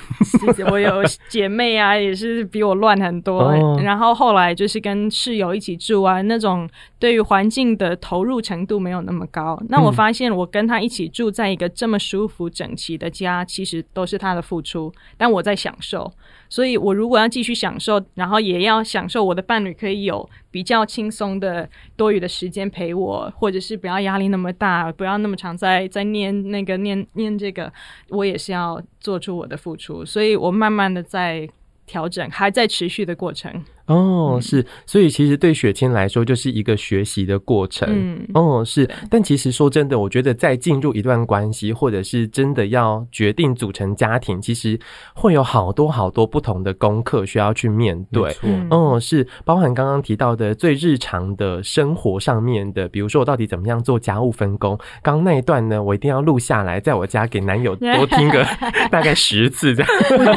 [0.70, 3.40] 我有姐妹啊，也是比我乱很多。
[3.40, 6.68] 哦、然后后来就是跟室友一起住啊，那种
[6.98, 9.60] 对于环境的投入程度没有那么高。
[9.68, 15.54] 那我发现我跟他一起住在一个这么舒服整齐的家，其实都是他的付出，但我在。
[15.74, 16.12] 享受，
[16.48, 27.72] 所以我如果要继续享受，然后也要享受我的伴侣可以有比较轻松的多余的时间陪我，或者是不要压力那么大，不要那么常在在念那个念念这个，
[28.08, 31.48] 我也是要做出我的付出，所以我慢慢的在
[31.86, 33.64] 调整，还在持续的过程。
[33.86, 37.88] 哦，是，所以其实对雪清来说就是一个学习的过程。
[37.90, 44.78] 嗯，哦，是，但其实说真的，我觉得在进入一段关系，或者是真的要决定组成家庭，其实
[45.14, 48.34] 会有好多好多不同的功课需要去面对。
[48.70, 54.78] 哦，是，包含刚刚提到的最日常的生活上面的，比如说我到底怎么样做家务分工。
[55.02, 58.42] 刚刚那一段呢，我一定要录下来，在我家给男友多听个
[58.90, 59.90] 大概十次这样。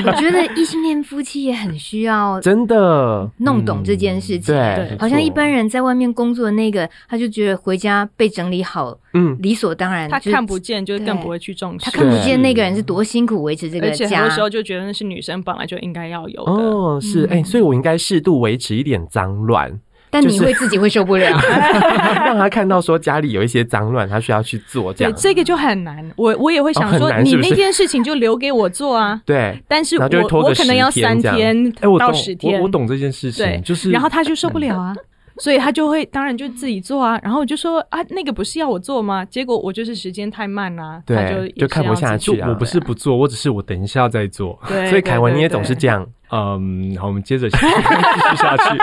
[0.06, 3.32] 我觉得异性恋夫妻也很需要，真的。
[3.38, 10.10] 弄懂这件事情，嗯、对，好像一般人在外面工作的那个，他就觉得回家被整理好，嗯，理所当然。
[10.10, 11.86] 他看不见，就更不会去重视。
[11.86, 16.52] 他看不见那个人是多辛苦维持这个家，而且很多时候就觉得那是女生本来就应该要有的。
[16.52, 19.80] 哦，是，哎、所以我应该适度维持一点脏乱。
[20.20, 21.30] 但你会自己会受不了，
[22.26, 25.14] 让他看到说家里有一些脏乱，他需要去做这样。
[25.14, 26.04] 对，这个就很难。
[26.16, 29.22] 我我也会想说，你那件事情就留给我做啊。
[29.26, 32.60] 对，但是我我可能要三天到十天。
[32.60, 34.96] 我懂这件事情，就是然后他就受不了啊，
[35.38, 37.20] 所以他就会当然就自己做啊。
[37.22, 39.24] 然后我就说啊，那个不是要我做吗？
[39.26, 42.50] 结果我就是时间太慢啦，他就就看不下去啊。
[42.50, 44.58] 我不是不做，我只是我等一下再做。
[44.68, 46.08] 对，所以凯文你也总是这样。
[46.32, 48.78] 嗯，好，我们接着 继续下去。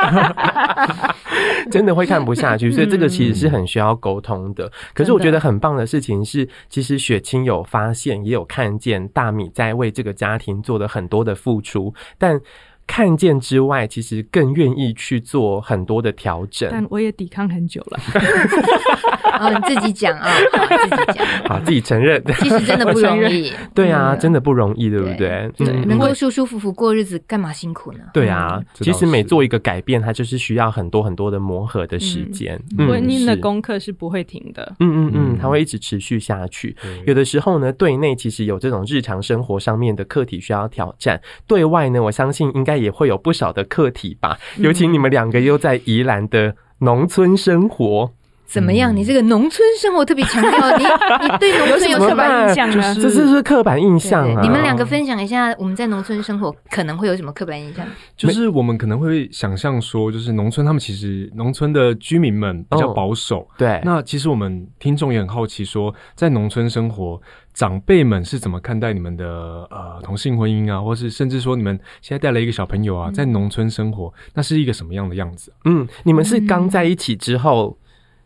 [1.70, 4.70] 真的会看不下去，所以这个其实是很需要沟通的。
[4.92, 12.40] 可是我觉得很棒的事情是，其实雪清有发现，也有看见大米在为这个家庭做了很多的付出，但。
[12.87, 16.68] 看见之外，其实更愿意去做很多的调整。
[16.70, 17.99] 但我也抵抗很久了。
[19.40, 22.23] 哦，你自己讲啊，自己讲， 好，自己承认。
[22.38, 23.53] 其实真的不容易。
[23.75, 25.51] 对啊，真的不容易，对不对？
[25.57, 27.99] 对，能够舒舒服服过日子，干嘛辛苦呢？
[28.12, 32.61] 对啊，其实每做一个改变，它就是需要很多很多的磨合的时间。
[32.79, 34.77] 婚姻的功课是不会停的。
[34.79, 36.77] 嗯嗯嗯，它会一直持续下去。
[37.07, 41.18] 有的时候呢，对内其实有这种日常生活上面的课题需要挑战；
[41.49, 42.73] 对外呢，我相信应该。
[42.76, 48.12] 也会有不少的课题吧，尤其你们两个又在宜兰的农村生活。
[48.46, 48.94] 怎么样？
[48.94, 50.84] 你这个农村生活特别强调，你
[51.26, 52.94] 你对农村有刻板印象吗？
[52.94, 54.42] 这是是刻板印象啊！
[54.42, 57.84] 你们两个分享一下，我们在农村生活可能会有什么刻板印象？
[58.16, 63.48] 就是我们可能会想象说，就是农村他们其实农村的居民们比较保守。
[63.56, 67.20] 对，那其实我们听众也很好奇，说在农村生活，
[67.55, 75.51] 长辈们是怎么看待你们的呃同性婚姻啊，或是甚至说你们现在带了一个小朋友啊，在农村生活，那是一个什么样的样子？
[75.64, 77.79] 嗯，你们是刚在一起之后。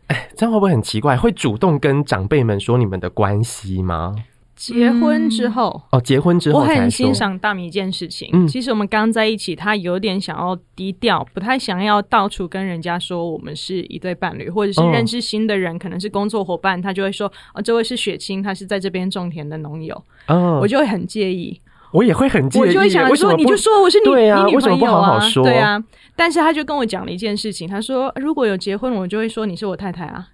[0.07, 1.15] 哎，这样会不会很奇怪？
[1.15, 4.15] 会主动跟长辈们说你们的关系吗？
[4.59, 8.29] 结婚之后、嗯、哦，结婚之后，我很欣赏大米一件事情。
[8.33, 19.95] 嗯，其实我们刚在一起，他有点想要低调，不太想要到处跟人家说我们是一对伴侣，或者是认识新的人，哦、可能是工作伙伴，他就会说哦，这位是雪清，他是在这边种田的农友。
[20.27, 21.61] 哦，我就会很介意。
[21.91, 25.43] 我也会很介意，我就会想说，你就说我是你，你女朋友啊，为什么不好好说？
[25.43, 25.81] 对啊，
[26.17, 30.27] 但是他就跟我讲了一件事情，他说如果有结婚，我就会说你是我太太啊。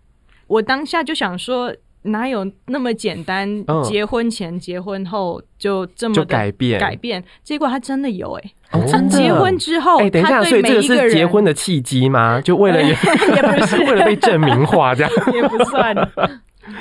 [0.48, 1.74] 我当下就想说，
[2.06, 3.48] 哪有那么简单？
[3.84, 6.80] 结婚前、结婚后就这么的改变？
[6.80, 7.24] 改变？
[7.44, 8.52] 结果他真的有哎！
[8.88, 9.18] 真的。
[9.18, 12.42] 结婚之后，哎，等一下，所以这个是结婚的契机吗？
[12.42, 15.96] 就为了 也不是为了被证明化这样， 也不算。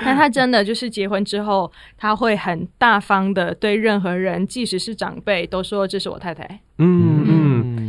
[0.02, 6.44] 但他真的就是结婚之后，他会很大方的对任何人，即使是长辈，都说这是我太太。
[6.78, 7.23] 嗯嗯。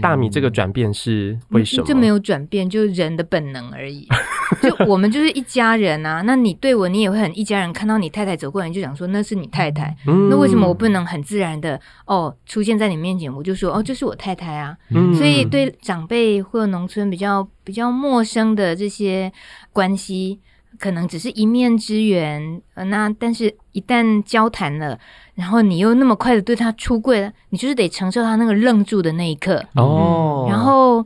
[0.02, 1.86] 大米这个转变是为什么？
[1.86, 4.08] 就没有转变，就是人的本能而已。
[4.62, 7.74] 就我们就是一家人啊，那你对我，你也会很一家人。
[7.74, 9.96] 看到你太太走过来，你就想说那是你太太。
[10.08, 13.34] 嗯、那为什么我不能很自然的哦出现在你面前？
[13.34, 14.78] 我就说哦，这是我太太啊。
[14.92, 19.32] 嗯、所以对长辈或农村比较比较陌生的这些
[19.74, 20.40] 关系，
[20.80, 22.62] 可能只是一面之缘。
[22.74, 24.98] 呃，那但是一旦交谈了，
[25.34, 29.64] 然后你又那么快的对他出柜了，你就是得承受他那个愣住的那一刻。
[29.76, 31.06] 哦，然后。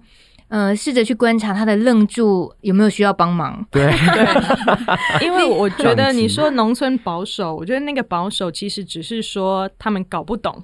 [0.50, 3.64] 呃，试着去观察他的愣住有没有需要帮忙。
[3.70, 4.26] 对，对，
[5.24, 10.64] 因为我觉得你说农村保守，我觉得那个保守其实只是说他们搞不懂。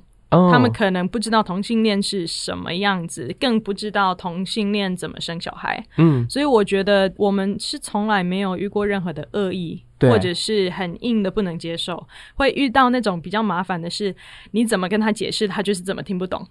[0.52, 5.84] 他们可能不知道同性恋是什么样子，更不知道同性恋怎么生小孩。
[5.98, 12.06] 嗯，所以我觉得我们是从来没有遇过任何的恶意，或者是很硬的不能接受。
[12.36, 14.16] 会遇到那种比较麻烦的是，
[14.52, 16.46] 你怎么跟他解释，他就是怎么听不懂。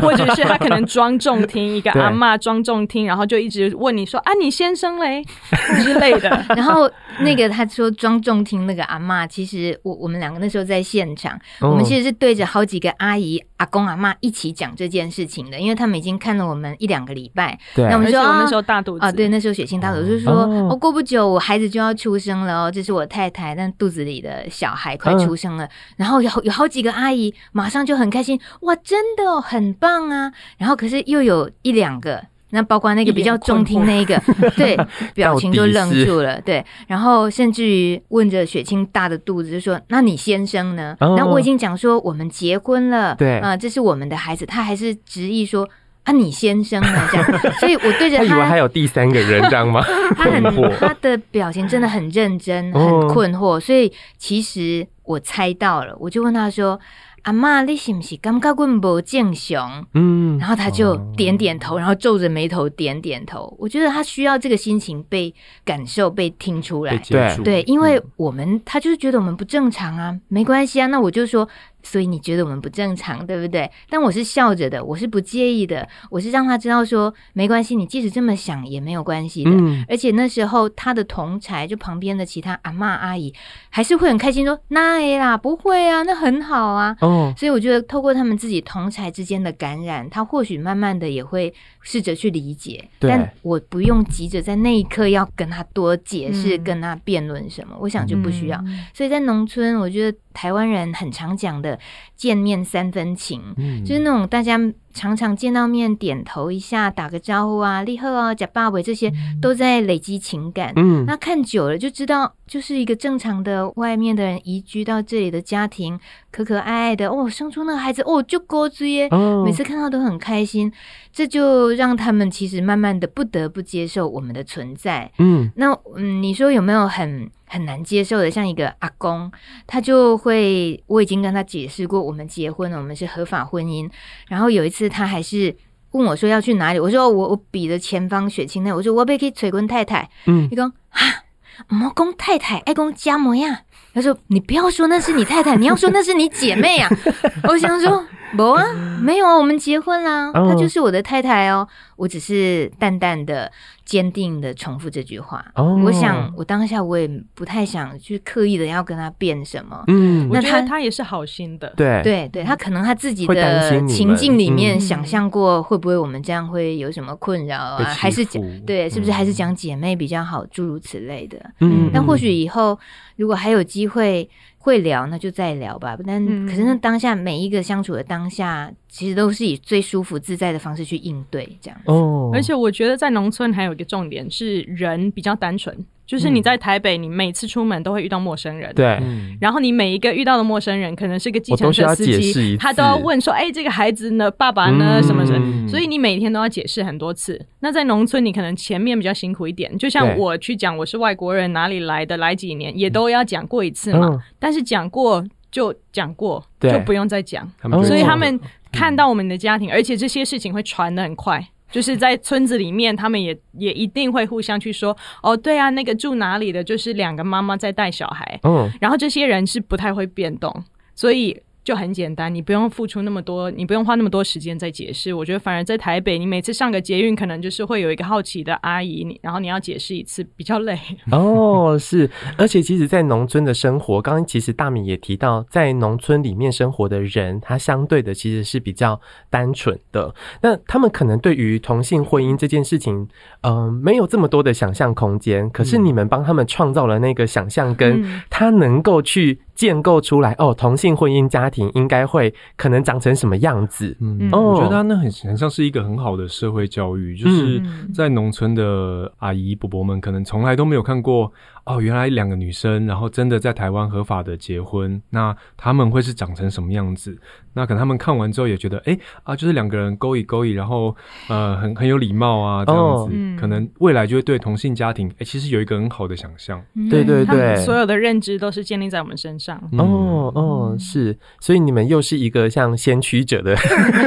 [0.00, 5.22] 或者是他可能装重听一个 阿嬷装重听，然后就一直问你说啊，你先生嘞
[5.82, 6.30] 之类的。
[6.56, 12.94] 然后那个他说装重听那个阿嬷，其实我我们两个那时候在现场，我们其实是对着好几个。
[12.98, 17.58] 阿姨、阿公、阿妈一起讲这件事情的，因为他们已经看了我们一两个礼拜。
[17.74, 20.32] 对，那我们说那时候大肚子啊，对，那时候血清大肚子，就是说
[20.68, 25.66] 哦，过不久我孩子就要出生了哦，这是我太太，但肚子里的小孩快出生了。
[25.96, 30.30] 然后有有好几个阿姨马上就很开心，哇，真的很棒啊！
[30.58, 32.26] 然后可是又有一两个。
[32.54, 34.16] 那包括那个比较中听那一个，
[34.56, 34.78] 对，
[35.12, 45.68] 表情就愣住了，对，然后甚至于问着雪清大的肚子，就说：“那你先生呢？”那、哦、我已经讲说我们结婚了，对，啊、呃，这是我们的孩子，他还是执意说
[46.04, 49.82] ：“啊，你先生呢？”这样， 所以我对着他，他以为还有第三个人，这样吗？
[50.16, 50.42] 他很，
[50.78, 56.78] 他的表情真的很认真，很困惑，哦、所以其实我猜到了，我就问他说。
[57.24, 59.84] 阿妈，你是不是感觉我不正常？
[59.92, 63.54] 嗯，然后他就点点头，然后皱着眉头点点头。
[63.58, 66.96] 我觉得他需要这个心情被感受、被听出来。
[66.98, 71.48] 对对，因为我们他就是觉得我们不正常啊，没关系啊，那我就说。
[71.84, 73.70] 所以你觉得我们不正常，对不对？
[73.88, 79.50] 但我是笑着的，我是不介意的，我是让他知道说没关系，你即使这么想也没有关系的。
[79.52, 83.32] 嗯、而且那时候他的同才就旁边的其他阿嬷阿姨
[83.68, 92.82] 还是会很开心说：“那啦，不会啊，那很好啊。”哦，所以我觉得透过他们自己同才之间的感染，他或许慢慢的也会试着去理解。
[92.98, 98.58] 对但我不用急着在那一刻要跟他多解释，嗯、跟他辩论什么，我想就不需要。
[98.66, 100.18] 嗯、所以在农村，我觉得。
[100.34, 101.78] 台湾人很常讲的
[102.14, 104.60] 见面三分情，嗯、就是那种大家
[104.92, 109.10] 常常见到面点头一下，打个招呼啊，立贺啊，假爸尾这些
[109.40, 110.72] 都在累积情感。
[110.76, 115.98] 嗯，那看久了就知道，就是一个正常的外面的人移居到这里的家庭，
[116.30, 120.70] 可可爱爱的哦，生出那个孩子哦，就勾子耶，哦、每次看到都很开心，
[121.12, 125.10] 这就让他们其实慢慢的不得不接受我们的存在。
[125.18, 127.30] 嗯，那嗯，你说有没有很？
[127.54, 129.30] 很难接受的，像一个阿公，
[129.64, 133.88] 他就会，我已经跟他解释过，我们结婚了，我们是合法婚姻。
[134.26, 135.54] 然后有一次，他还是
[135.92, 141.22] 问我说要去哪里，我说我我比了前方雪清那，我说我要去催婚太太，嗯，你讲哈，
[141.68, 143.56] 毛公太太爱公家模样，
[143.94, 146.90] 他说你不要说那是你太太，你要说那是你姐妹啊。
[147.48, 148.04] 我想说。
[148.36, 148.64] 不啊，
[149.00, 150.58] 没有啊，我们结婚啦，她、oh.
[150.58, 151.66] 就是我的太太哦。
[151.96, 153.50] 我只是淡淡的、
[153.84, 155.44] 坚定的重复这句话。
[155.54, 155.80] Oh.
[155.84, 159.84] 我想，我当下我也不太想去刻意的要跟她辩什么。
[159.86, 161.72] 嗯，那她她也是好心的。
[161.76, 167.84] 对对对，她可能她自己的情境里面想象过，会不会我们这样会有什么困扰啊？
[167.84, 171.38] 还是讲对，是不是还是讲姐妹比较好，诸如此类的。
[171.60, 172.76] 嗯，但或许以后
[173.16, 174.28] 如果还有机会。
[174.64, 175.94] 会聊，那就再聊吧。
[176.06, 181.76] 但可是那当下每一个相处的当下，其实都是以最舒服自在的方式去应对，这样。
[181.86, 185.76] 哦，而且我觉得在农村还有一个重点是人比较单纯。
[186.06, 189.00] 就是你在台北，你每次出门都会遇到陌生人，对。
[189.40, 194.30] 然后你每一个遇到的陌生人，可能是个计程车司机，他都要问说：“哎，这个孩子呢？
[194.30, 195.02] 爸爸呢？
[195.02, 197.44] 什么什么？”所以你每天都要解释很多次。
[197.60, 204.22] 那在农村，你可能前面比较辛苦一点，就像我去讲我是外国人，哪里来的，来几年，也都要讲过一次嘛。
[204.38, 207.50] 但是讲过就讲过，就不用再讲。
[207.82, 208.38] 所以他们
[208.74, 211.46] 看到我们的家庭，而且这些事情会传的很快。
[211.70, 218.38] 就是在村子里面，他们也也一定会互相去说哦，对啊，那个住哪里的，就是两个妈妈在带小孩。
[218.44, 220.54] 嗯，然后这些人是不太会变动，
[220.94, 225.14] 所以就很简单，你不用付出那么多，你不用花那么多时间在解释。
[225.14, 230.78] 我觉得反而在台北，你每次上个捷运，可能就是会有一个好奇的阿姨，你然后你要解释一次，比较累。
[231.10, 239.00] 哦，是，而且其实，在农村的生活，刚刚其实大米也提到，在农村里面生活的人，他相对的其实是比较
[239.30, 240.14] 单纯的。
[240.42, 243.08] 那他们可能对于同性婚姻这件事情，
[243.40, 245.48] 嗯、呃，没有这么多的想象空间。
[245.48, 249.40] 可是你们帮他们创造了那个想象，跟他能够去。
[249.54, 253.96] 建构出来哦，同性婚姻家庭应该会可能长成什么样子？
[254.00, 257.62] 嗯，我觉得他那很很像是一个很好的社会教育，就是
[257.94, 261.32] 在农村的阿姨伯伯们可能从来都没有看过
[261.64, 267.18] 哦，原来两个女生然后真的在台湾合法的结婚，那他们会是长成什么样子？
[267.56, 270.94] 那可能他们看完之后也觉得，哎、欸、啊，就是两个人勾引勾引，然后
[271.28, 276.60] 呃很很有礼貌啊这样子，哦、可能未来就会对同性家庭，哎、欸，其实有一个很好的想象。
[276.90, 279.58] 对对对，所有的认知都是建立在我们身上。
[279.72, 283.54] 嗯、哦哦，是，所以你们又是一个像先驱者的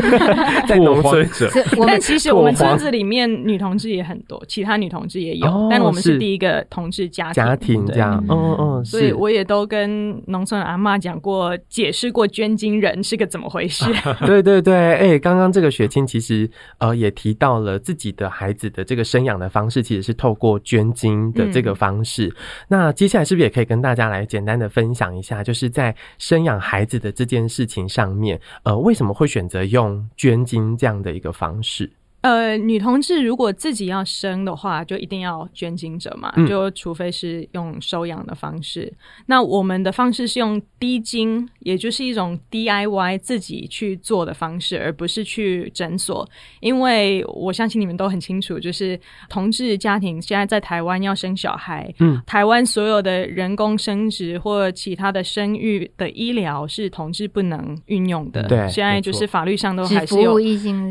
[0.67, 1.49] 在农村者。
[1.87, 8.23] 但其实我们村子里面女同志也很多，其他女同志也有，哦、但我们是第一个同志家庭家庭这样。
[8.29, 13.85] 嗯嗯，所以我也都跟农村阿妈讲过，解释过捐精人是个怎么回事。
[14.25, 22.27] 对对对，哎、欸，刚刚这个雪清其实呃也提到了自己的孩子的这个生养的方式，其实是透过捐精的这个方式。
[22.27, 22.35] 嗯、
[22.67, 31.89] 那接下来是不是也可以跟大家来简单的分享一下，就是在生养孩子的这件事情上面，呃，为什么会选择用捐精这样的一个方式？
[32.21, 38.81] 呃，女同志如果自己要生的话，就一定要捐精者嘛，就除非是用收养的方式。
[38.81, 46.27] 嗯、那我们的方式是用滴精，也就是一种 DIY 自己去做的方式，而不是去诊所。
[46.59, 48.99] 因为我相信你们都很清楚，就是
[49.29, 58.43] 同志家庭现在在台湾要生小孩，嗯，台湾所有的人工生殖或其他的生育的医疗是同志不能运用的。
[58.43, 60.37] 对，现在就是法律上都还是有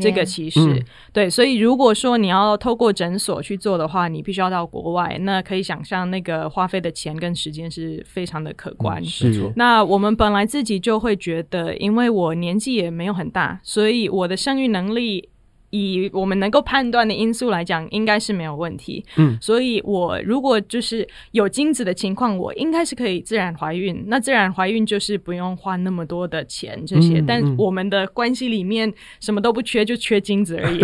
[0.01, 0.83] 这个歧视。
[1.17, 9.01] 对，所以如果说你要透过诊所去做的话，你必须要到国外，那可以想象那个花费的钱跟时间是非常的可观。
[9.01, 9.51] 嗯、是。
[9.55, 15.27] 那我们本来自己就会觉得，因为我年纪也没有很大，所以我的生育能力。
[15.77, 19.03] 以我们能够判断的因素来讲，应该是没有问题。
[19.17, 24.03] 嗯，所以我如果就是有精子的情况，我应该是可以自然怀孕。
[24.07, 27.23] 那自然怀孕就是不用花那么多的钱这些。
[27.27, 30.79] 但我们的关系里面什么都不缺，就缺精子而已。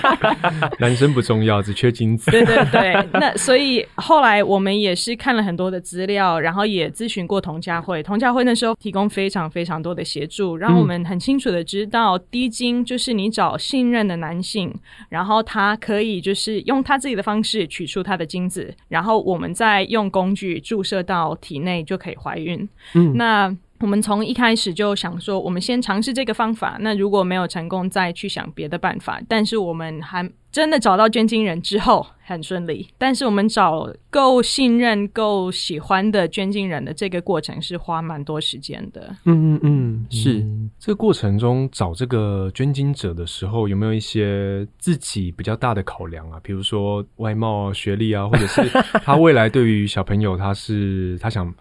[0.78, 2.30] 男生不重要，只缺精子。
[2.30, 3.08] 对对对。
[3.12, 14.74] 那所以后来我们也是看了很多的资料，然后也咨询过童家慧，童家慧那时候提供非常非常多的协助，让我们很清楚的知道，低精就是你找信任的男性，
[15.08, 22.68] 然后他可以就是用他自己的方式取出他的精子，然后我们再用工具注射到体内就可以怀孕。
[22.94, 29.20] 嗯，那我们从一开始就想说，我们先尝试这个方法，那如果没有成功，再去想别的办法。
[29.28, 30.30] 但是我们还。
[30.52, 39.14] 真的找到捐精人之后很顺利，但是我们找够信任、够喜欢的捐精人的这个过程是花蛮多时间的。
[39.26, 40.44] 嗯嗯嗯，是。
[40.76, 46.40] 这个过程中找这个捐精者的时候，有没有一些自己比较大的考量啊？
[46.42, 48.60] 比如说外貌啊、学历啊，或者是
[49.04, 51.54] 他未来对于小朋友，他是他想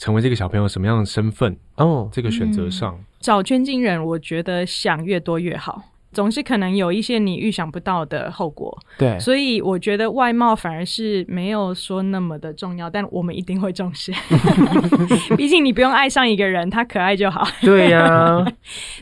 [0.00, 1.54] 成为这个小朋友什么样的身份？
[1.76, 5.89] 哦，这个选择上，嗯，找捐精人，我觉得想越多越好。
[6.12, 14.12] 总是可能有一些你预想不到的后果，对，所以我觉得外貌反而是没有说那么的重要，但我们一定会重视。
[15.36, 17.46] 毕竟你不用爱上一个人，他可爱就好。
[17.62, 18.52] 对呀、啊。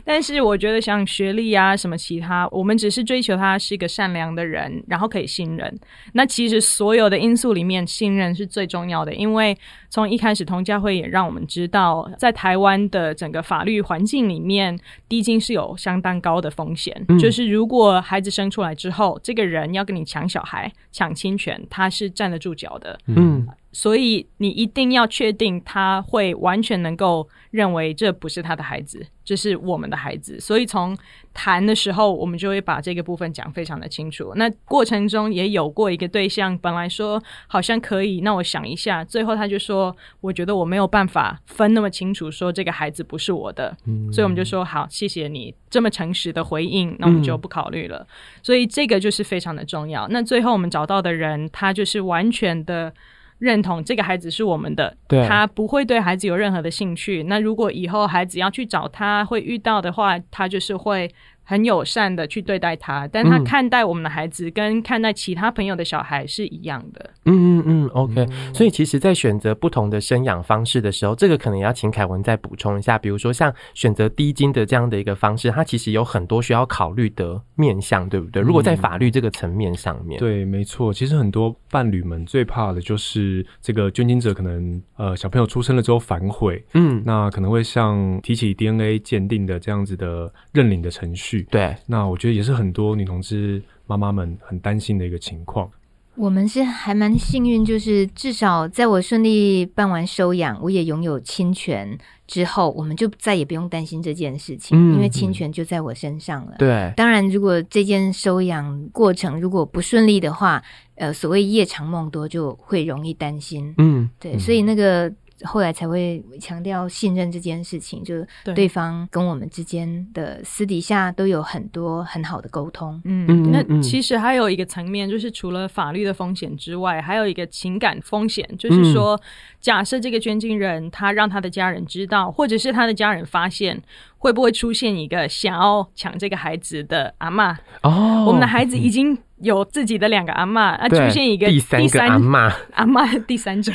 [0.05, 5.79] 但是我觉得像学历啊什么其他，我们只是追求他是一个善良的人，然后可以信任。
[6.13, 9.57] 那其实所有的因素里面，信任是最重要的，因为
[9.89, 16.98] 从一开始同家会也让我们知道，在台湾的整个法律环境里面，低金是有相当高的风险。
[17.07, 22.99] 嗯、就是如果孩子生出来之后，这个人要跟你抢小孩、抢亲权，他是站得住脚的。
[23.07, 23.47] 嗯。
[23.71, 30.39] 所以你一定要确定他会完全能够认为这不是他的孩子，这是我们的孩子。
[30.39, 30.97] 所以从
[31.35, 34.33] 谈的时候，我们就会把这个部分讲非常的清楚。
[34.35, 43.77] 那过程中也有过一个对象，本来说好像可以，那我想一下，最后他就说，我觉得我没有办法分那么清楚，说这个孩子不是我的。
[43.85, 44.11] 嗯。
[44.11, 48.05] 所以我们就说好，谢谢你这么诚实的回应，那我们就不考虑了。
[48.41, 50.07] 所以这个就是非常的重要。
[50.07, 52.91] 那最后我们找到的人，他就是完全的。
[53.39, 57.23] 认同这个孩子是我们的，对，他不会对孩子有任何的兴趣。
[57.23, 61.09] 那如果以后孩子要去找他会遇到的话，他就是会
[61.49, 67.09] 很友善的去对待他，但他看待我们的孩子跟看待其他朋友的小孩是一样的。
[67.25, 68.23] 嗯嗯嗯，OK。
[68.53, 72.99] 所以其实，在选择不同的生养方式的时候，这个可能也要请凯文再补充一下。
[72.99, 78.43] 比如说，像选择低金的这样的一个方式，它其实有很多需要考虑的面向，对不对？
[78.43, 80.93] 如果在法律这个层面上面，对，没错。
[80.93, 91.38] 其实很多伴侣们最怕的就是这个捐精者可能呃小朋友出生了之后反悔，嗯，那可能会像提起 DNA 鉴定的这样子的认领的程序。
[91.49, 95.69] 对，那我觉得也是很多女同志妈妈们很担心的一个情况。
[96.15, 106.55] 我们是还蛮幸运，就是至少在我顺利办完收养，我也拥有侵权之后，我们就再也不用担心这件事情，嗯、因为侵权就在我身上了。
[106.59, 110.61] 对，当然，如果这件收养过程如果不顺利的话，
[110.95, 113.73] 呃，所谓夜长梦多，就会容易担心。
[113.77, 115.09] 嗯，对，所以那个。
[115.43, 123.01] 后来才会强调信任这件事情，就是对方跟我们之间的私底下都有很多很好的沟通。
[123.05, 129.19] 嗯，那其实还有一个层面，就是除了法律的风险之外，还有一个情感风险，就是说，
[129.59, 133.81] 假设这个捐精人他让他的家人知道，或者是他的家人发现。
[134.19, 137.55] 会不会出现一个想要抢这个孩子的阿嬷？
[137.81, 143.71] 哦，我们的孩子已经有自己的两个阿嬷，啊，出现一个第三个阿妈，阿妈第三者，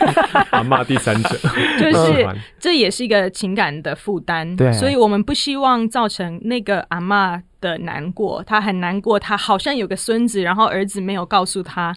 [0.52, 1.36] 阿妈第三者，
[1.80, 2.28] 就是
[2.60, 4.54] 这也是一个情感的负担。
[4.54, 11.94] 对，所以我们不希望造成那个阿嬷的难过，他很难过，他好像有个孙子，然后儿子没有告诉他。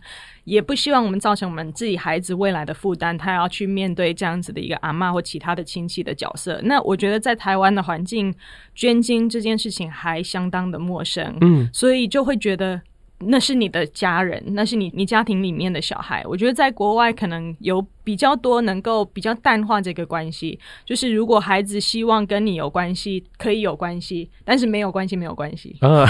[0.49, 6.59] 也不希望我们造成我们自己孩子未来的负担，他要去面对这样子的一个阿嬷或其他的亲戚的角色。
[6.63, 8.33] 那我觉得在台湾的环境，
[8.73, 12.81] 捐精这件事情还相当的陌生，嗯，所以就会觉得。
[13.19, 16.23] 那是你的家人，那是你你家庭里面的小孩。
[16.25, 25.75] 我觉得在国外可能有比较多能够比较淡化这个关系，就是如果孩子希望跟你有关系，可以有关系，但是没有关系没有关系。
[25.81, 26.05] 啊，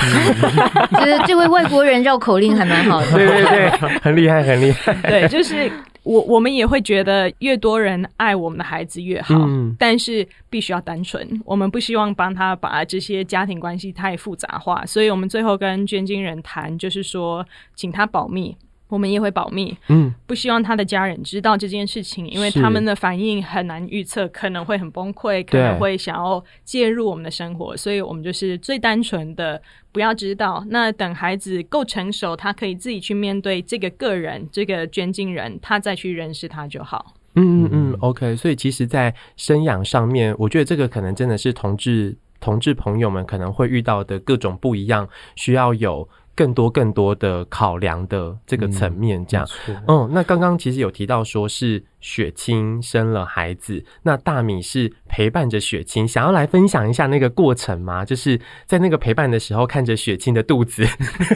[0.92, 3.70] 觉 得这位外国人绕口令还蛮好的，对对对，
[4.02, 4.94] 很厉害很厉害。
[5.04, 5.72] 对，就是。
[6.10, 11.40] 我我们也会觉得越多人爱我们的孩子越好，嗯，但是必须要单纯。
[11.46, 17.46] 我们不希望帮他把这些家庭关系太复杂化，所以我们最后跟捐精人谈，就是说
[17.76, 18.58] 请他保密。
[18.90, 29.62] 我们也会保密，嗯，不希望他的家人知道这件事情，因为他们的反应很难预测，可能会很崩溃，可能会想要介入我们的生活，所以我们就是最单纯的，
[29.92, 30.66] 不要知道。
[30.70, 37.14] 那等孩子够成熟，他可以自己去面对这个个人，这个捐精人，他再去认识他就好。
[37.36, 38.36] 嗯嗯嗯，OK。
[38.36, 46.10] 所以其实，在生养上面，我觉得这个可能真的是同志同志朋友们可能会遇到的各种不一样，需要有。
[46.40, 58.06] 更多更多的考量的这个层面，这样，嗯，嗯，那刚刚其实有提到说是雪清生了孩子，那大米是陪伴着雪清，想要来分享一下那个过程吗？
[58.06, 60.86] 就是在那个陪伴的时候，看着雪清的肚子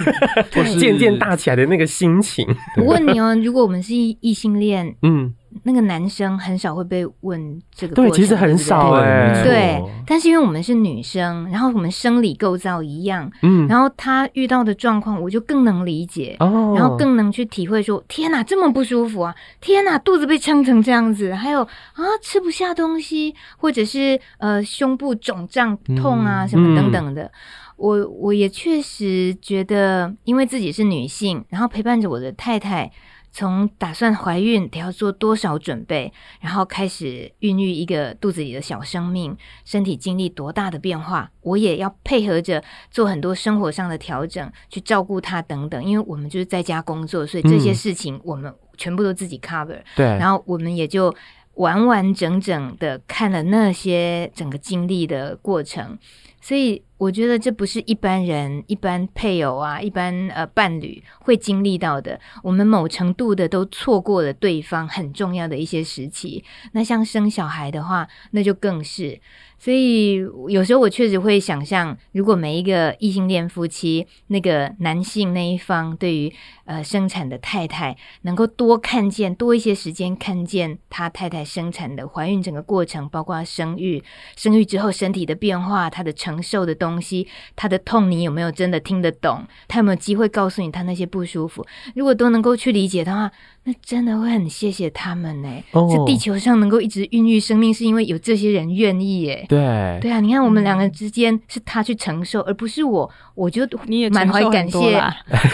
[0.80, 2.48] 渐渐大起来的那个心情。
[2.78, 5.34] 我问你哦，如果我们是异性恋，嗯。
[5.64, 9.82] 那个男生很少会被问这个，对，其实很少哎，对。
[10.06, 19.34] 但是因为我们是女生，然后我们生理构造一样，嗯，然后他遇到的状况，我就更能理解，哦，然后更能去体会说，天哪，这么不舒服啊！
[19.62, 27.32] 天哪，肚子被撑成这样子，还有啊，吃不下东西，或者是呃，胸部肿胀痛啊，什么等等的。
[27.78, 32.92] 我我也确实觉得，因为自己是女性，然后陪伴着我的太太。
[33.36, 45.84] 从打算怀孕得要做多少准备，然后开始孕育一个肚子里的小生命，身体经历多大的变化，我也要配合着做很多生活上的调整，去照顾他等等。
[45.84, 49.82] 因为我们就是在家工作，所以这些事情我们全部都自己 cover。
[49.96, 51.14] 对，然后我们也就
[51.56, 55.98] 完完整整的看了那些整个经历的过程，
[56.40, 56.84] 所以。
[57.04, 62.18] 我觉得这不是一般人、一般配偶啊、一般呃伴侣会经历到的。
[62.42, 66.46] 我们某程度的都错过了对方很重要的一些时期。
[66.72, 69.20] 那像生小孩的话，那就更是。
[69.64, 70.16] 所以
[70.50, 76.34] 有时候我确实会想象，如果每一个异性恋夫妻，那个男性那一方对于
[76.66, 84.04] 呃生产的太太，能够多看见多一些时间看见他太太生产的怀孕整个过程，包括生育、
[84.36, 89.48] 生育之后身体的变化，他的承受的东西，他的痛你有没有真的听得懂？
[89.70, 91.66] 他有没有机会告诉你他那些不舒服？
[91.96, 93.32] 如果都能够去理解的话。
[93.66, 95.50] 那真的会很谢谢他们呢。
[95.72, 95.90] Oh.
[95.90, 99.46] 这地球上能够一直孕育生命，是因为有这些人愿意哎。
[99.48, 103.10] 对对啊，你看我们两个之间是他去承受，而不是我。
[103.36, 104.78] 我就你也满怀感谢。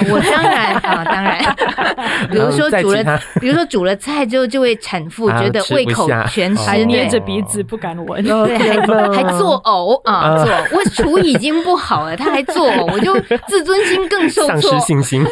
[0.10, 1.39] 我当然啊，当然。
[2.30, 10.51] 比如说煮了，比如说煮了菜之后，这位产 妇觉得胃口全失，还捏着鼻子不敢闻，对，还还作呕啊，作。
[10.78, 13.14] 我厨已经不好了，他还作呕，我就
[13.47, 15.24] 自尊心更受挫，丧失信心。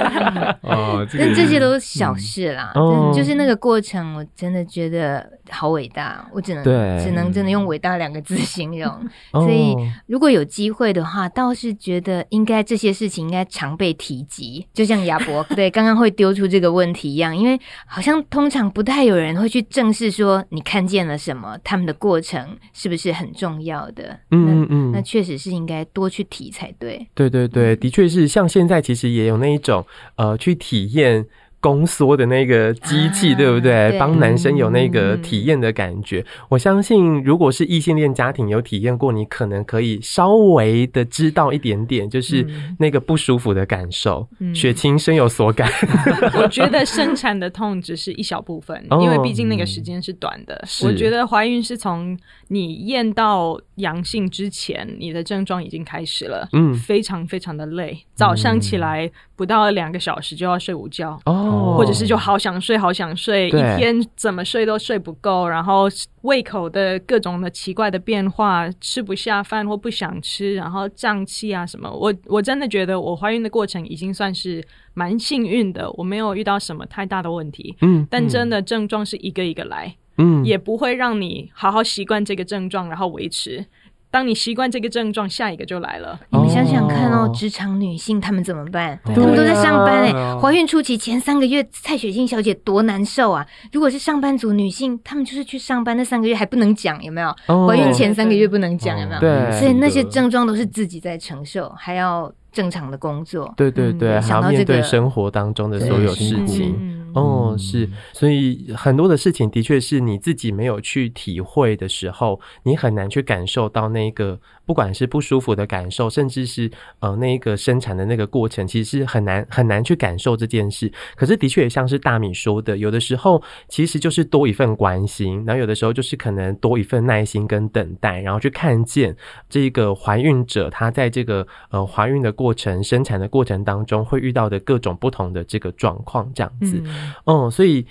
[0.62, 6.62] 哦，这个、但这些都是小事啦，嗯、就是那个过程，我真的觉得好伟大，我只能
[7.02, 8.88] 只能真的用“伟大”两个字形容。
[9.32, 9.74] 哦、所以
[10.06, 24.18] 如果有机会的话，倒是觉得应该这些事情应该常被提及，就像亚伯对刚刚会丢出这个问题一样，因为好像通常不太有人会去正视说你看见了什么，他们的过程是不是很重要的？
[24.30, 27.06] 嗯嗯，那确实是应该多去提才对。
[27.14, 29.84] 对对对，的确是，像现在其实也有那一种
[30.16, 31.26] 呃，去体验。
[31.60, 33.98] 宫缩的那个机器，啊、对不对？
[33.98, 36.20] 帮男生有那个体验的感觉。
[36.20, 42.46] 嗯、我相信，如果是异性恋家庭有体验过，你可能可以稍微的知道一点点，就是
[42.78, 44.26] 那个不舒服的感受。
[44.38, 45.70] 嗯、雪清深有所感。
[46.34, 50.64] 我觉得生产的痛只是一小部分，哦、因为毕竟那个时间是短的。
[50.82, 56.48] 我觉得怀孕是从你验到阳性之前，你的症状已经开始了。
[56.52, 61.18] 嗯，非常非常的累，早上起来不到两个小时就要睡午觉。
[61.24, 61.76] 哦。
[61.78, 65.88] 或者是就好想睡，好想睡，一天怎么睡都睡不够，然后
[66.22, 71.90] 胃口的各种的奇怪的变化，吃不下饭或不想吃，然后胀气啊什么。
[71.90, 74.62] 我我真的觉得我怀孕的过程已经算是
[74.92, 77.74] 蛮幸运的，我没有遇到什么太大的问题。
[77.80, 83.64] 嗯，但真的症状是一个一个来，嗯，也不会让你好好习惯这个症状，然后维持。
[84.10, 86.18] 当你习惯这个症状，下一个就来了。
[86.30, 88.98] 你们想想看哦，职场女性她们怎么办？
[89.04, 93.46] 她们都在上班哎，怀孕初期前三个月，蔡雪欣小姐多难受啊！
[93.72, 97.32] 如果是上班族女性，她们就是去上班那三个月还不能讲，有没有？
[97.68, 99.20] 怀孕前三个月不能讲，有没有？
[99.20, 103.54] 对，所以那些症状都是自己在承受，还要正常的工作。
[103.56, 106.99] 对对对，还要面对生活当中的所有事情。
[107.14, 114.40] 哦，是，所以很多的事情的确是你自己没有去体会的时候，你很难去感受到那个。
[114.66, 120.92] 不管是不舒服的感受，甚至是呃那一个生产的那个过程，其实是很难很难去感受这件事。
[121.16, 129.16] 可是的确也像是大米说的，有的时候其实就是多一份关心，然后有的时候就是可能多一份耐心跟等待，然后去看见
[129.48, 136.80] 这个怀孕者她在这个呃怀孕的过程、生产的过程当中会遇到的各种不同的这个状况，这样子。
[136.84, 137.84] 嗯，嗯，所以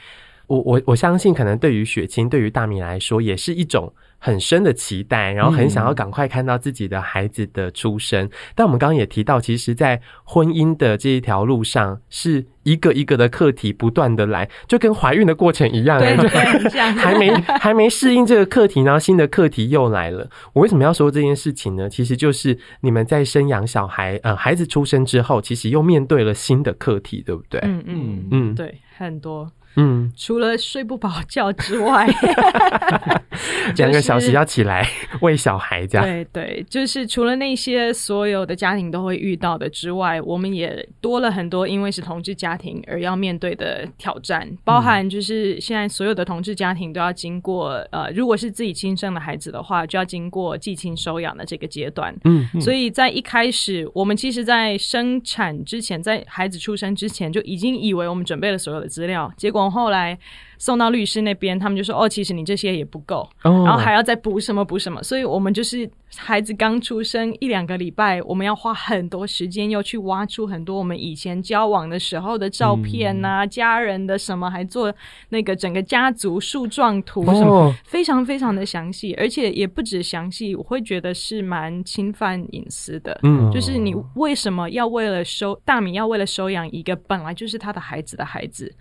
[0.48, 3.94] 我我我相信，可能对于雪清、对于大米来说，也是一种。
[4.20, 8.26] 很深的期待，然后很想要赶快看到自己的孩子的出生。
[8.26, 16.16] 嗯、但我们刚刚也提到，其实，在婚姻的这一条路上，是一个一个的课题不断的来，就跟怀孕的过程一样，对，
[16.70, 20.30] 对还没还没适应这个课题，然后新的课题又来了。
[20.54, 21.90] 我为什么要说这件事情呢？
[21.90, 27.60] 其实就是你们在生养小孩，呃，孩子出生之后，其实又面对了新的课题，对不对？
[27.64, 29.50] 嗯嗯嗯，对，很多。
[29.76, 32.08] 嗯，除了睡不饱觉之外，
[33.78, 34.86] 两个小时要起来
[35.22, 36.06] 喂小孩，这样。
[36.06, 52.14] 对对，就是除了那些所有的家庭都会遇到的之外，我们也多了很多因为是同志家庭而要面对的挑战，包含就是现在所有的同志家庭都要经过呃，如果是自己亲生的孩子的话，就要经过寄亲收养的这个阶段。
[52.26, 59.59] 嗯，嗯，所以在一开始，我们其实，在生产之前，在孩子出生之前，就已经以为我们准备了所有的资料，结果。
[59.60, 60.18] 从后来
[60.58, 74.94] 送到律师那边，他们就说：“哦，其实你这些也不够，然后还要再补什么补什么。”所以，我们就是孩子刚出生一两个礼拜，我们要花很多时间，又去挖出很多我们以前交往的时候的照片啊，家人的什么，还做
[75.30, 83.18] 那个整个家族树状图什么，非常非常的详细，而且也不止详细，我会觉得是蛮侵犯隐私的。
[83.24, 88.76] 嗯，就是你为什么要为了收大米，要为了收养一个本来就是他的孩子的孩子？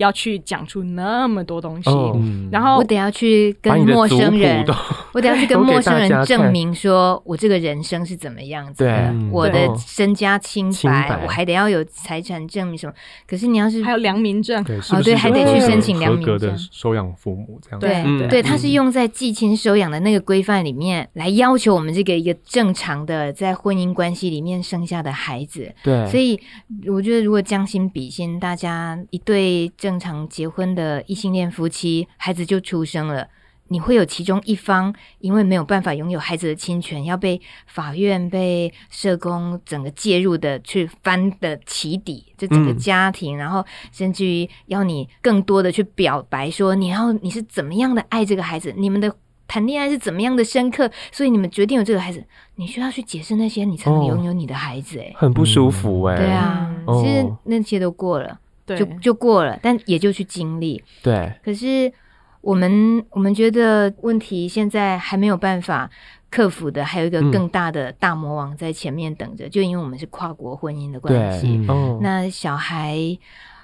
[0.00, 2.18] 要去讲出那么多东西，哦、
[2.50, 4.64] 然后我得要去跟陌生人，
[5.12, 9.30] 我得要去跟陌生人证明说我这个人生是怎么样子的，对。
[9.30, 11.22] 我的身家清白，白。
[11.24, 12.92] 我还得要有财产证明什么。
[13.26, 16.38] 可是你要是还有良民证，哦对，还得去申请良民证。
[16.38, 25.70] 的收养父母这样，对、嗯、对，他是用在继亲收养的那个规范里面来要求我们这个一个正常的在婚姻关系里面生下的孩子。
[25.82, 26.40] 对，所以
[26.86, 33.26] 我觉得如果将心比心，大家一对正常结婚的异性恋夫妻，孩子就出生了，
[33.68, 49.14] 你会有其中一方因为没有办法拥有孩子的侵权，要被法院、被社工整个介入的去翻的起底，这整个家庭，嗯、然后甚至于要你更多的去表白说，你要你是怎么样的爱这个孩子，你们的
[49.46, 52.24] 谈恋爱是怎么样的深刻，所以你们决定有这个孩子，
[52.54, 58.38] 你需要去解释那些，你才能拥有你的孩子，哎、哦，很不舒服，哎，对啊，其实那些都过了。
[58.76, 60.82] 就就过了，但也就去经历。
[61.02, 61.92] 对，可是
[62.40, 65.90] 我们我们觉得问题现在还没有办法
[66.30, 71.64] 克服的还有一个更大的大魔王在前面等着，嗯、就因为我们是跨国婚姻的关系。
[71.68, 72.96] 嗯、那小孩，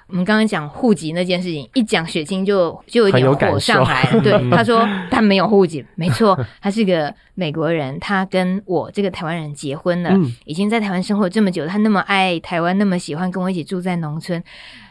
[0.07, 4.21] 我们刚刚讲户籍那件事情，一讲血清就就有点火上来了。
[4.21, 14.43] 对， 他说他没有户籍，没错，他是个美国人，他跟我这个台湾人结婚了，嗯、已经在台湾生活这么久，他那么爱台湾，那么喜欢跟我一起住在农村。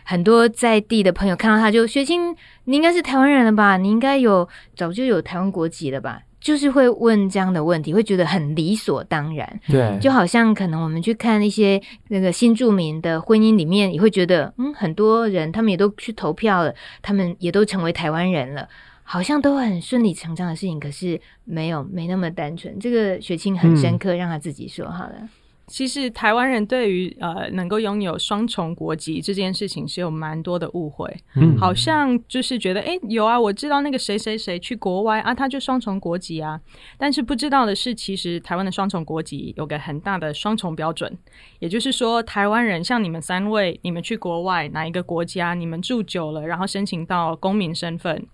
[0.08, 2.32] 很多在地的朋友看到他就雪清，
[2.64, 3.76] 你应该是台湾人了吧？
[3.76, 6.22] 你应该有早就有台湾国籍了吧？
[6.38, 9.60] 就是会问这样的问题，会觉得很理所当然。
[9.66, 18.68] 对，就好像可能我们去看一些那个新著名的婚姻里面，也会觉得，嗯，很多人他们也都去投票了，他们也都成为台湾人了，
[19.02, 20.78] 好像都很顺理成章的事情。
[20.78, 22.78] 可是没有，没那么单纯。
[22.78, 25.28] 这个雪清很深刻，嗯、让他自己说好了。
[25.66, 36.60] 其实台湾人对于呃能够拥有双重国籍这件事情是有蛮多的误会，嗯，好像就是觉得诶有啊，我知道那个谁谁谁去国外啊，他就双重国籍啊，
[36.96, 41.12] 但是不知道的是，其实台湾的双重国籍有个很大的双重标准，
[41.58, 48.24] 也就是说，台湾人像你们三位，你们去国外哪一个国家，你们住久了，然后申请到公民身份。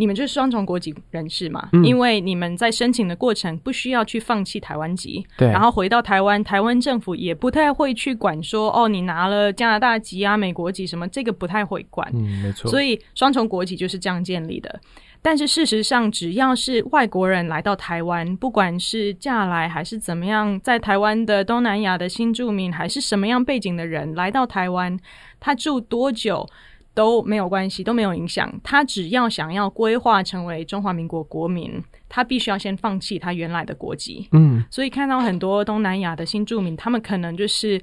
[0.00, 1.68] 你们就是双重国籍人士嘛？
[1.74, 5.46] 嗯、因为你们在申请的过程不需要去放弃台湾籍，对。
[5.48, 12.10] 然后回到台湾，台湾政府也不太会去管说，哦，你拿了加拿大籍啊、美国籍什么，这个不太会管。
[12.14, 12.70] 嗯，没错。
[12.70, 14.80] 所以双重国籍就是这样建立的。
[15.20, 24.98] 但是事实上，只要是外国人来到台湾，不管是嫁来还是怎么样，在台湾的东南亚的新住民，还是什么样背景的人来到台湾，
[25.38, 26.48] 他住多久？
[26.92, 28.52] 都没有关系，都没有影响。
[28.64, 34.28] 他只要想要规划成为中华民国国民，他必须要先放弃他原来的国籍。
[34.32, 37.80] 嗯，所以看到很多东南亚的新住民，他们可能就是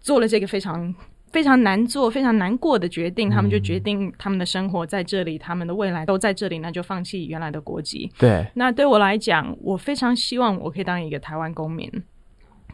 [0.00, 0.94] 做了这个非常
[1.32, 3.30] 非常难做、非常难过的决定。
[3.30, 8.12] 他们就决定他们的生活在这里，他们的未来都在这里，那就放弃原来的国籍。
[8.18, 11.90] 对，那对我来讲，我非常希望我可以当一个台湾公民。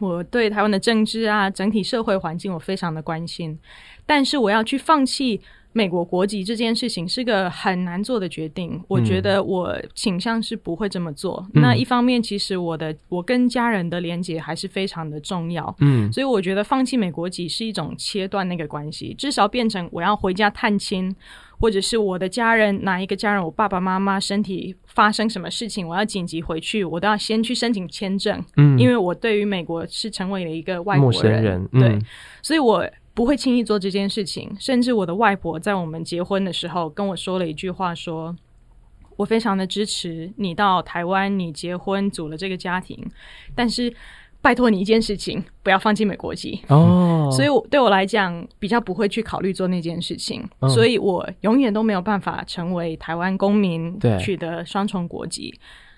[0.01, 3.57] 我对台湾的政治啊，整体社会环境我非常的关心，
[4.05, 5.41] 但是我要去放弃。
[5.73, 11.45] 美国国籍这件事情是个很难做的决定，我觉得我倾向是不会这么做。
[11.53, 21.15] 嗯、那一方面，其实我的我跟家人的连接还是非常的重要，嗯，所以我觉得放弃美国籍是一种切断那个关系，至少变成我要回家探亲，
[21.57, 32.01] 或者是我的家人哪一个家人，我爸爸妈妈身体发生什么事情，我要紧急回去，我都要先去申请签证，嗯，因为我对于美国是成为了一个外国人，对，嗯、
[32.41, 32.85] 所以我。
[33.21, 38.35] 不会轻易做这件事情，甚至我的外婆在我们结婚的时候跟我说了一句话说，说
[39.15, 42.97] 我非常的支持你到台湾，你结婚组了这个家庭，
[43.53, 43.93] 但是
[44.41, 47.29] 拜托你一件事情，不要放弃美国籍哦。
[47.37, 55.53] 所以我对我来讲，比较不会去考虑做那件事情，哦、所以我永远都没有办法成为台湾公民，取得双重国籍。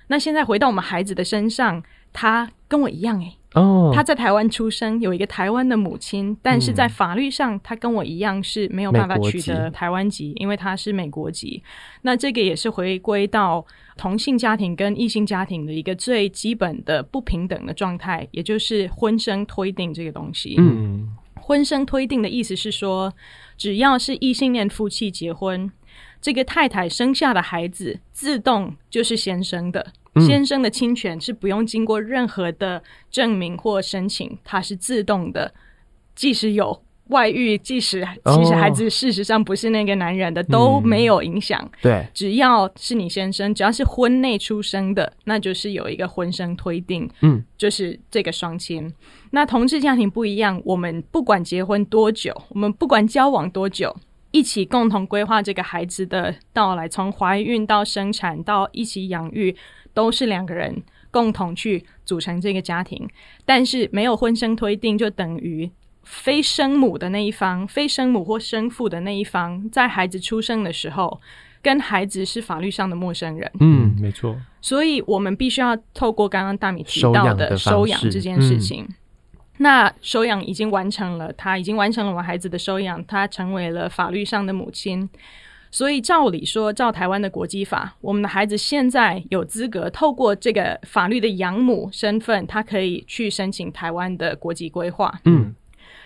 [0.07, 3.38] 那现在回到我们孩子的身上，他跟我一样诶。
[3.54, 11.62] 哦，他在台湾出生，有一个台湾的母亲，但是在法律上，他跟我一样是没有办法取得台湾籍，因为他是美国籍。
[12.01, 13.64] 那这个也是回归到
[13.95, 20.56] 同性家庭跟异性家庭的一个最基本的不平等的状态，也就是婚生推定这个东西。
[20.58, 23.14] 嗯，婚生推定的意思是说，
[23.56, 25.72] 只要是异性恋夫妻结婚，
[26.20, 29.93] 这个太太生下的孩子自动就是先生的。
[30.22, 35.53] 先生的侵权是不用经过任何的证明或申请，它是自动的。
[36.16, 41.68] 即使有外遇，即使其实孩子事实上不是那个男人的，都没有影响。
[41.82, 47.09] 对，只要是你先生，只要是婚内出生的，那就是有一个婚生推定。
[47.22, 48.93] 嗯，就是这个双亲。
[49.32, 53.95] 那同志家庭不一样，我们不管结婚多久，我们不管交往多久。
[54.30, 59.55] 一起共同规划这个孩子的到来，从怀孕到生产到一起养育，
[59.94, 60.82] 都是两个人
[61.12, 63.08] 共同去组成这个家庭。
[63.46, 65.70] 但是没有婚生推定，就等于
[66.04, 71.22] 非生母的那一方、非生母或生父的那一方，在孩子出生的时候，
[71.62, 73.52] 跟孩子是法律上的陌生人。
[73.60, 74.36] 嗯，没错。
[74.62, 78.88] 所以我们必须要透过刚刚大米提到的收养这件事情。
[79.58, 85.08] 那收养已经完成了，他已经完成了我们孩子的收养，他成为了法律上的母亲。
[85.74, 95.19] 所以照理说，照台湾的国籍法，我们的孩子现在有资格透过这个法律的养母身份，他可以去申请台湾的国籍规划。
[95.26, 95.55] 嗯，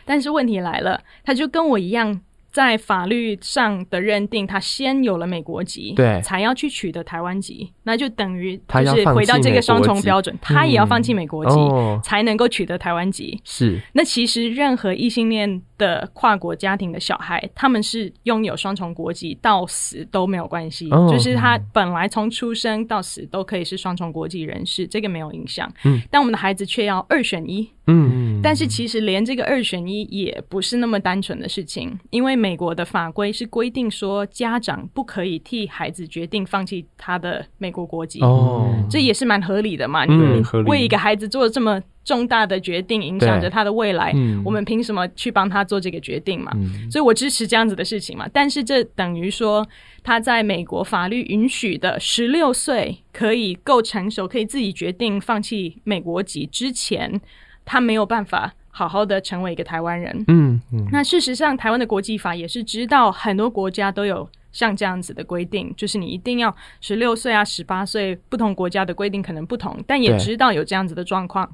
[0.05, 2.21] 但是问题来了，他就跟我一样。
[2.49, 13.39] 在法律上的认定，他先有了美国籍，对，才要去取得台湾籍，那就等于就是回到这个双重标准，他，他也要放弃美国籍，嗯、才能够取得台湾籍。
[13.43, 25.71] 是，那其实任何异性恋的跨国家庭的小孩，他们是拥有双重国籍，到死都没有关系，哦、就是他本来从出生到死都可以是双重国籍人士，这个没有影响。
[25.85, 27.69] 嗯，但我们的孩子却要二选一。
[27.89, 38.19] 嗯，但是其实连这个二选一也不是那么单纯的事情，因为美国的法规是规定说，家长不可以替孩子决定放弃他的美国国籍。
[38.21, 40.03] 哦，这也是蛮合理的嘛。
[40.09, 44.13] 嗯，你为一个孩子做了这么重大的决定，影响着他的未来，
[44.45, 46.53] 我们凭什么去帮他做这个决定嘛？
[46.89, 48.25] 所以我支持这样子的事情嘛。
[48.31, 49.67] 但是这等于说，
[50.01, 57.19] 他在美国法律允许的十六岁可以够成熟，可以自己决定放弃美国籍之前。
[57.69, 60.23] 他没有办法好好的成为一个台湾人。
[60.29, 60.87] 嗯嗯。
[60.89, 71.53] 那事实上，台湾的国际法也是知道很多国家都有像这样子的规定，就是你一定要十六岁啊、十八岁，不同国家的规定可能不同，但也知道有这样子的状况。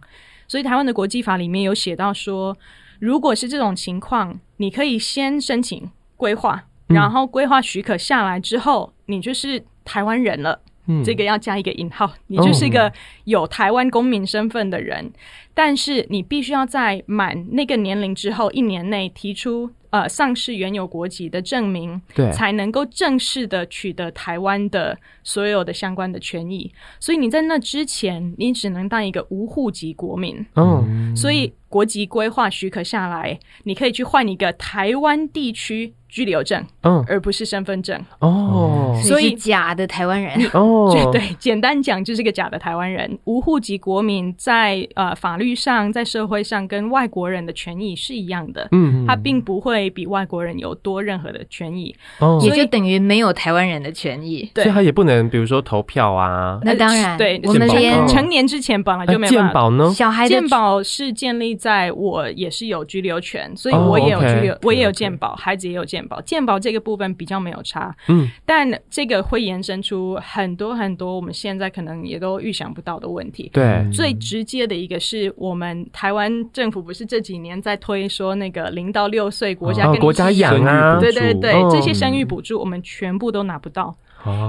[0.53, 2.55] 所以台湾的国际法里面有写到说，
[2.99, 10.61] 如果是这种情况，你可以先申请规划，然后规划许可下来之后，你就是台湾人了。
[10.85, 12.93] 嗯，这个要加一个引号，你就是一个
[13.23, 15.11] 有台湾公民身份的人。
[15.55, 26.73] 但是你必须要在满那个年龄之后一年内提出呃丧失原有国籍的证明，对，才能够正式的取得台湾的所有的相关的权益。
[26.99, 30.43] 所以你在那之前，你只能当一个无户籍国民。
[30.55, 37.99] 嗯，所以国籍规划许可下来，你可以去换一个台湾地区居留证，嗯，而不是身份证。
[38.19, 40.37] 哦，所以假的台湾人。
[40.53, 43.17] 哦， 对，简单讲就是个假的台湾人。
[43.23, 45.53] 无户籍国民在呃法律。
[45.63, 75.33] 上，在社会上跟外国人的权益是一样的，嗯，他并不会比外国人有多任何的权益，哦，也就等于没有台湾人的权益，对，所以他也不能，比如说投票啊，那当然，对，我们连成年之前本来就没有健保呢，小孩健保是建立在我也是有居留权，所以我也有居留，我也有健保，孩子也有健保，健保这个部分比较没有差，嗯，但这个会延伸出很多很多我们现在可能也都预想不到的问题，对，最直接的一个是。
[75.35, 83.95] 我们台湾政府不是这几年在推说那个零到六岁国家跟国家养啊，对对对，这些生育补助我们全部都拿不到，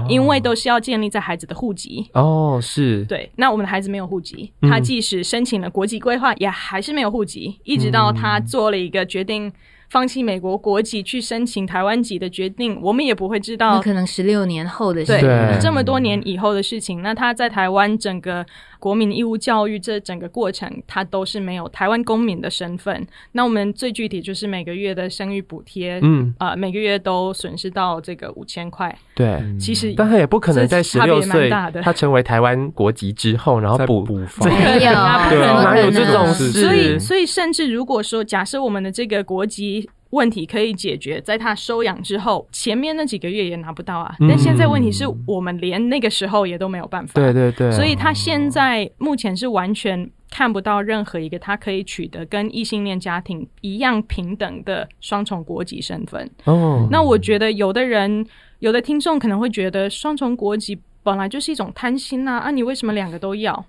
[0.07, 2.09] 因为都是要建立在孩子的户籍。
[2.13, 9.51] 哦，是，对，那我们的孩子没有户籍，他即使申请了国籍规划，也还是没有户籍，一直到他做了一个决定。
[9.89, 13.79] 放弃美国国籍去申请台湾籍的决定，我们也不会知道。
[13.79, 17.01] 可能十六年后的事，对，这么多年以后的事情。
[17.01, 18.45] 那他在台湾整个
[18.79, 23.05] 国民义务教育这整个过程，他都是没有台湾公民的身份。
[23.33, 28.93] 那我们最具体就是每个月的生育补贴，嗯啊、呃，每个月都损失到这个五千块。
[29.13, 31.49] 对，其实但他也不可能在十六岁
[31.83, 34.45] 他成为台湾国籍之后，然后补补发。
[34.49, 34.91] 没有，
[35.29, 36.51] 对，哪有这种事？
[36.51, 39.84] 所以，所以甚至如果说假设我们的这个国籍。
[40.15, 44.15] 问题可以解决，在他收养之后，前面那几个月也拿不到啊。
[44.21, 47.13] 但现在问题是我们连那个时候也都没有办法。
[47.13, 47.69] 对对对。
[47.71, 56.29] 所以他现在目前是完全看不到任何一个他可以取得跟异性恋家庭一样平等的双重国籍身份。
[56.45, 56.87] 哦。
[56.89, 58.25] 那我觉得有的人，
[58.59, 63.65] 有的听众可能会觉得双重国籍本来就是一种贪心啊，啊，你为什么两个都要？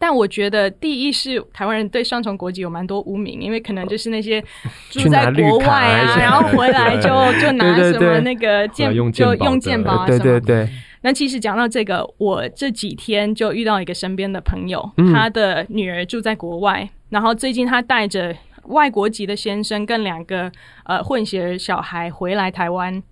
[0.00, 4.42] 但我觉得，第一是台湾人对双重国籍有蛮多污名，因为可能就是那些
[4.88, 10.18] 住在国外啊，然后回来就就拿什么那个健就用健保啊什么。
[10.18, 10.68] 对对对。
[11.02, 18.34] 那其实讲到这个，我这几天就遇到一个身边的朋友，他的女儿住在国外，然后最近他带着
[18.64, 20.50] 外国籍的先生跟两个
[20.84, 23.02] 呃混血小孩回来台湾。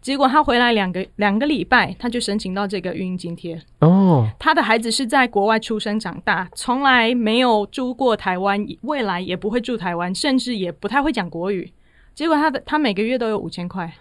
[0.00, 3.60] 结果他回来两个两个礼拜，他就申请到这个育婴津贴。
[3.80, 11.72] 哦，他的孩子是在国外出生长大，从来没有住过台湾，未来也不会住台湾，甚至也不太会讲国语。
[12.14, 13.92] 结果他的他每个月都有五千块，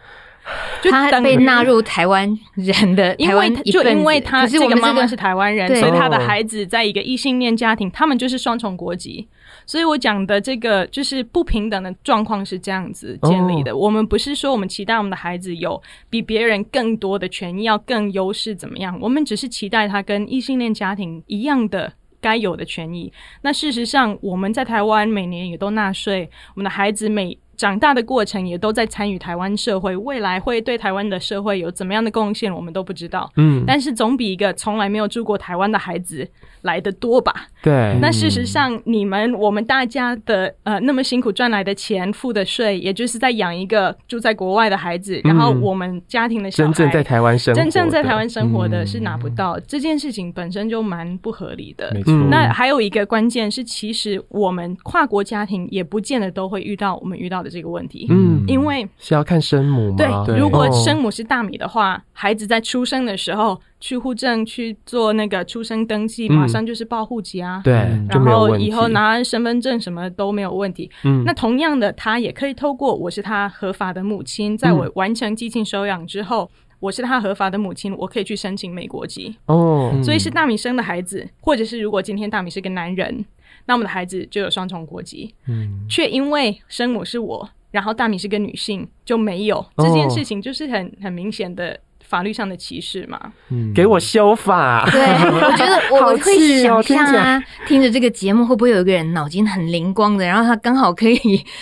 [0.81, 9.27] 就他被纳入台湾人的， 因为就因为他这个妈妈是台湾人，所以他的孩子在一个异性恋家庭，他们就是双重国籍。
[9.67, 13.73] 所以我讲的这个就是不平等的状况是这样子建立的。
[13.73, 13.83] Oh.
[13.83, 18.97] 我们不是说我们期待我们的孩子有比别人更多的权益，要更优势怎么样？
[18.99, 21.91] 我们只是期待他跟异性恋家庭一样的
[22.21, 23.11] 该有的权益。
[23.41, 33.29] 那事实上，我们在台湾每年也都纳税，我们的孩子每长大的过程也都在参与台湾社会，未来会对台湾的社会有怎么样的贡献，我们都不知道。
[33.35, 36.27] 嗯，但是总比一个从来没有住过台湾的孩子
[36.61, 37.33] 来的多吧？
[37.61, 37.97] 对。
[38.01, 49.59] 那事实上，你们我们大家的呃那么辛苦赚来的钱、付的税，也就是在养一个住在国外的孩子，然后我们家庭的小孩真正在台湾生活，真正在台湾生活的是拿不到。
[49.61, 51.91] 这件事情本身就蛮不合理的。
[51.93, 52.13] 没错。
[52.29, 58.07] 那还有一个关键是，其实我们跨国家庭也不见得都会遇到我们遇到的这个问题。
[58.09, 60.25] 嗯，因为是要看生母吗？
[60.25, 67.61] 对，如果生母是大米的话，孩子在出生的时候去户政去做那个出生登记，马上就是报户籍啊。
[67.63, 67.73] 对，
[68.09, 70.89] 然后以后拿身份证什么都没有问题。
[71.03, 76.49] 嗯，那同样的，他也可以透过我是他合法的母亲，在我完成寄亲收养之后。
[76.79, 79.91] 我是他合法的母亲，我可以去申请美国籍哦。
[80.03, 83.25] 所以是大米生的孩子，或者是如果今天大米是个男人，
[83.65, 85.33] 那我们的孩子就有双重国籍。
[85.47, 91.79] 嗯，却因为生母是我，然后大米是个女性，就没有这件事情，就是很很明显的。
[92.07, 94.87] 法律上的歧视嘛，嗯，给我修法。
[94.91, 101.19] 对，我觉得 我会想象啊，听着这个节目，会不会有一个人脑筋很灵光的，然后他刚好可以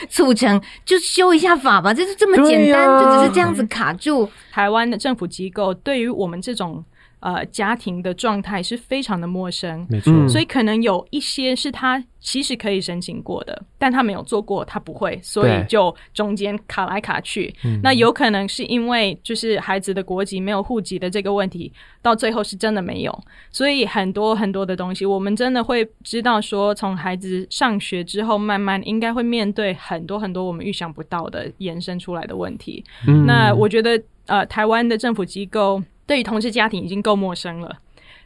[0.09, 4.29] 促成，就修一下法吧，就是这么简单，啊、就只是这样子卡住。
[4.51, 6.83] 台湾的政府机构对于我们这种。
[7.21, 17.51] 呃，家庭的状态是非常的陌生，没错，所以可能有一些是他其实可以申请过的，但他没有做过，他不会，所以就中间卡来卡去。
[17.81, 32.83] 那有可能是因为就是孩子的国籍没有户籍的这个问题，到最后是真的没有，所以很多很多的东西，我们真的会知道说，从孩子上学之后，慢慢应该会面对很多很多我们预想不到的延伸出来的问题。
[33.07, 35.81] 嗯，那我觉得呃，台湾的政府机构。
[36.05, 37.77] 对于同志家庭已经够陌生了，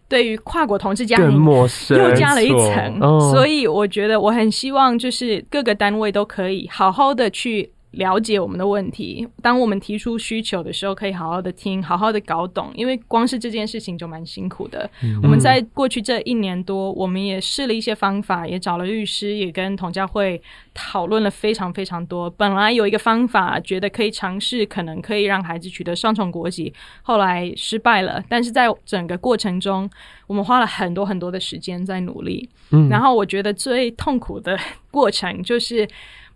[0.08, 1.44] 对于跨国同志家庭
[1.90, 3.00] 又加了一层，
[3.32, 7.72] 所以我觉得我很希望就是各个单位都可以好好的去。
[7.92, 12.72] 了解我们的问题，当我们提出需求的时候，可以好好的听，好好的搞懂。
[12.76, 14.88] 因为光是这件事情就蛮辛苦的。
[15.02, 20.40] 嗯、我们在过去这一年多，我们也试了一些方法，也找了律师，也跟同教会
[20.72, 22.30] 讨论了非常非常多。
[22.30, 26.72] 本来有一个方法，觉得可以尝试，可能可以让孩子取得双重国籍，
[27.02, 28.24] 后来失败了。
[28.30, 29.90] 但是在整个过程中，
[30.28, 32.48] 我们花了很多很多的时间在努力。
[32.70, 34.56] 嗯，然后我觉得最痛苦的
[34.92, 35.88] 过程就是。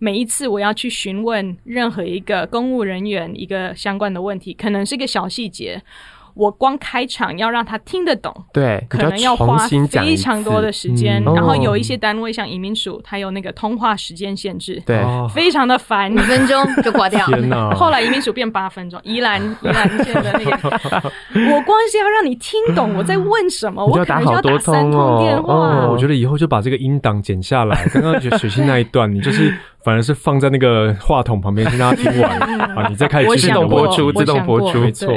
[0.04, 5.82] 每一次我要去询问任何一个公务人员一个相关的问题，可能是一个小细节。
[6.36, 11.24] 我光开场要让他听得懂，对，可能要花非常多的时间。
[11.24, 14.99] 然后有一些单位像移民署，它有那个通话时间限制，对，
[15.32, 17.24] 非常的烦，五分钟就挂掉。
[17.78, 20.70] 后来移民署变八分钟，宜兰宜兰县的那个，
[21.54, 25.88] 我光是要让你听懂我在问什么，我可能就要打三通电话。
[25.88, 32.39] 我觉得以后就把这个音档剪下来，刚刚雪清那一段，你就是反而是放在那个话筒旁边，先让他听完
[32.75, 35.15] 啊，你再开始自动播出，自动播出，没错。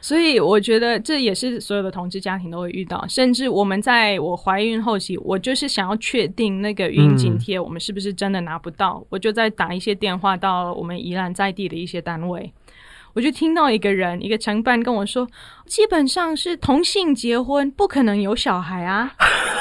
[0.00, 0.54] 所以我。
[0.54, 12.52] 我觉得这也是所有的同志家庭都会遇到，甚至我们在我怀孕后期，我就是想要确定那个孕津贴，我们是不是真的拿不到，嗯、我就在打一些电话到我们宜兰在地的一些单位，
[13.14, 15.26] 我就听到一个人，一个承办跟我说。
[15.66, 19.10] 基本上是同性结婚，不可能有小孩啊！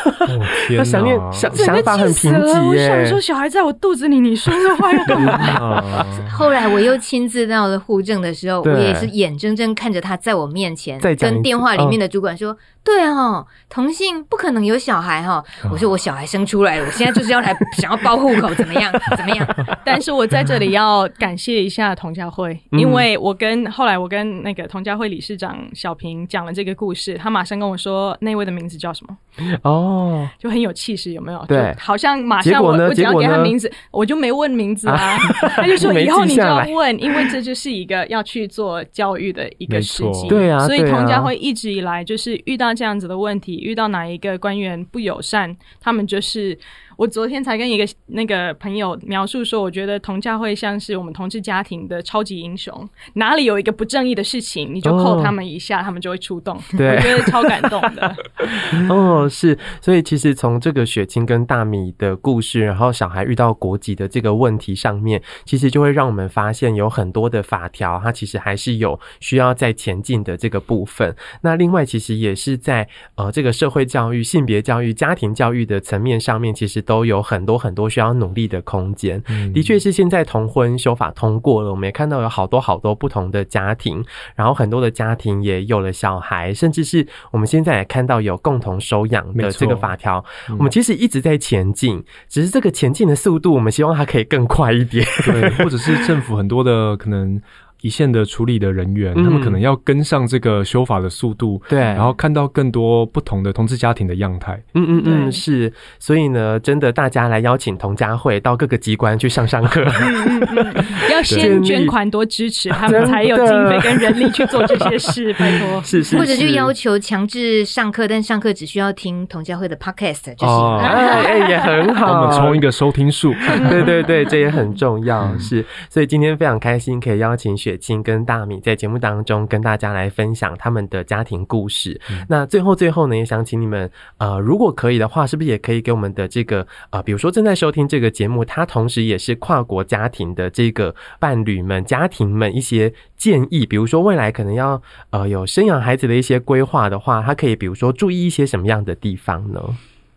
[0.05, 0.27] 哦、
[0.67, 2.67] 天哪，他想念想想法很贫瘠。
[2.67, 5.81] 我想说，小孩在我肚子里，你说这话要干嘛？
[6.29, 15.41] 后来我又亲自到了户政的时候，我也是眼睁睁看着他在我面前跟电话里面的主管说：“对哦，同性不可能有小孩哈。”
[15.71, 18.91] 我说：“我小孩生出来了，我现在就是要来想要报户口，怎么样？
[19.15, 19.47] 怎么样？”
[19.85, 25.92] 但是我在这里要感谢一下童家慧，因为我跟后来我跟那个童家慧理事长小。
[25.93, 29.15] 小平讲了这个故事，他马上跟我说那位的名字叫什么？
[29.61, 31.45] 哦，就很有气势，有没有？
[31.45, 35.15] 对，好像马上我我只要给他名字，我就没问名字啊。
[35.55, 40.27] 他就说以后你就要问，因为这就是一个要去做教育的一个时机。
[40.27, 46.57] 对啊，所以童家会一直以来就是遇到这样子的问题，遇到哪一个官员不友善，他们就是。
[46.97, 56.59] 我昨天才跟一个那个朋友描述说，我觉得同教会像是我们同志家庭的超级英雄，哪里有一个不正义的事情，你就扣他们一下，哦、他们就会出动。
[56.77, 58.15] 对，我觉得超感动的。
[58.89, 71.15] 哦，是，所以其实从这个雪清跟大米的故事，然后小孩遇到国籍的这个问题上面，其实就会让我们发现有很多的法条，它其实还是有需要再前进的这个部分。
[71.41, 76.82] 那另外，其实也是在呃这个社会教育、性别教育、家庭教育的层面上面，其实。
[76.83, 79.21] 都有很多很多需要努力的空间。
[79.27, 84.03] 嗯、的确是现在同婚修法通过了，我们也看到有好多好多不同的家庭，
[84.35, 90.23] 然后很多的家庭也有了小孩，甚至是我们现在也看到有共同收养的这个法条。
[90.49, 95.03] 嗯、我们其实一直在前进，只是这个前进的速度，我们希望它可以更快一点。
[95.25, 97.41] 对，或者是政府很多的可能。
[97.83, 104.57] 一线的处理的人员，嗯、他们可能要跟上这个修法的速度，对，然后看到更多不同的同志家庭的样态。
[104.73, 105.71] 嗯嗯嗯，是。
[105.99, 109.83] 所以呢，真的大家来邀请同家会到各个机关去上上课。
[110.01, 115.33] 嗯嗯嗯，要先捐款多支持 他们，才有经费跟人力去做这些事。
[115.33, 116.17] 拜托， 是，是是。
[116.17, 120.77] 或者就要求强制上课，但上课只需要听同家会的 podcast 就行了。
[120.77, 122.21] 哎哎，也很好。
[122.21, 123.33] 我们冲一个收听数。
[123.69, 125.23] 对对对，这也很重要。
[125.25, 125.65] 嗯、是。
[125.89, 131.99] 所以今天非常开心，可以邀请雪清跟大米在节目当中跟大家来分享他们的家庭故事。
[132.09, 149.61] 嗯、那最后最后呢，也想请你们呃，如果可以的话，是不是也可以给我们的这个呃，比如说正在收听这个节目，他同时也是跨国家庭的这个伴侣们、家庭们一些建议，比如说未来可能要呃有生养孩子的一些规划的话，他可以比如说注意一些什么样的地方呢？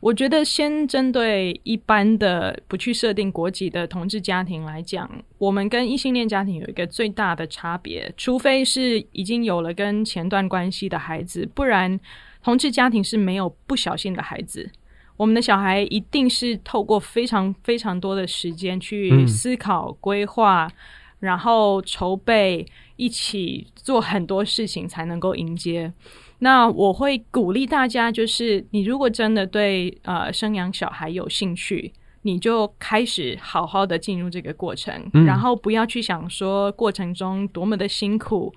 [0.01, 11.99] 我觉得先针对一般的不去设定国籍的同志家庭来讲，我们跟异性恋家庭有一个最大的差别，除非是已经有了跟前段关系的孩子，不然
[12.45, 14.71] 同志家庭是没有不小心的孩子。
[15.17, 20.71] 我们的小孩一定是透过非常非常多的时间去思考、规划，
[21.21, 22.67] 然后筹备，
[22.97, 25.91] 一起做很多事情才能够迎接。
[26.39, 31.93] 那我会鼓励大家，就是你如果真的对呃生养小孩有兴趣，
[32.23, 38.53] 你就开始好好的进入这个过程，嗯、然后不要去想说过程中多么的辛苦，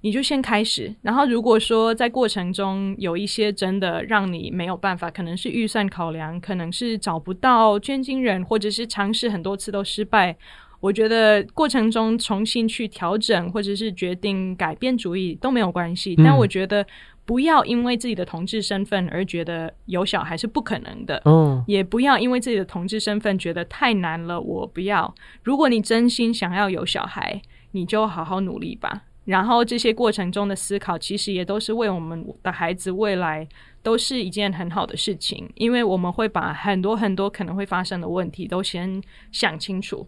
[0.00, 0.92] 你就先开始。
[1.02, 10.36] 然后如果说在过程中有一些真的让你没有办法，可能是预算考量，可能是找不到捐精人，或者是尝试很多次都失败。
[10.80, 16.16] 我觉得过程中重新去调整，或者是决定改变主意都没有关系。
[16.18, 16.84] 嗯、但我觉得
[17.32, 21.22] 不要因为自己的同志身份而觉得有小孩是不可能的。
[21.24, 25.14] 嗯，也不要因为自己的同志身份觉得太难了，我不要。
[25.42, 27.40] 如果你真心想要有小孩，
[27.70, 29.04] 你就好好努力吧。
[29.24, 33.48] 然后这些过程中的思考，其实也都是为我们的孩子未来
[33.82, 40.06] 都是一件很好的事情，因为我们会把很多很多可能会发生的问题都先想清楚。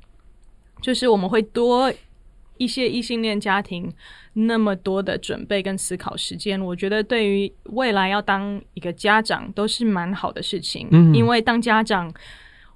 [0.82, 1.90] 就是我们会多
[2.56, 3.92] 一些异性恋家庭
[4.32, 10.88] 那么多的准备跟思考时间，我觉得对于未来要当一个家长都是蛮好的事情。
[10.90, 12.12] 嗯，因为当家长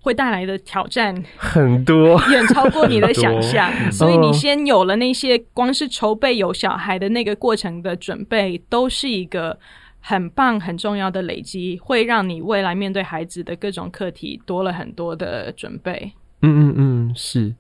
[0.01, 3.71] 会带来的挑战很多，远超过你的想象。
[3.91, 9.59] 所以你先有了那些光是筹备有小孩的那个过程的准备，都是一个
[10.01, 16.13] 很棒很重要的累积，会让你未来面对孩子的各种课题多了很多的准备。
[16.43, 17.55] 嗯嗯嗯，是。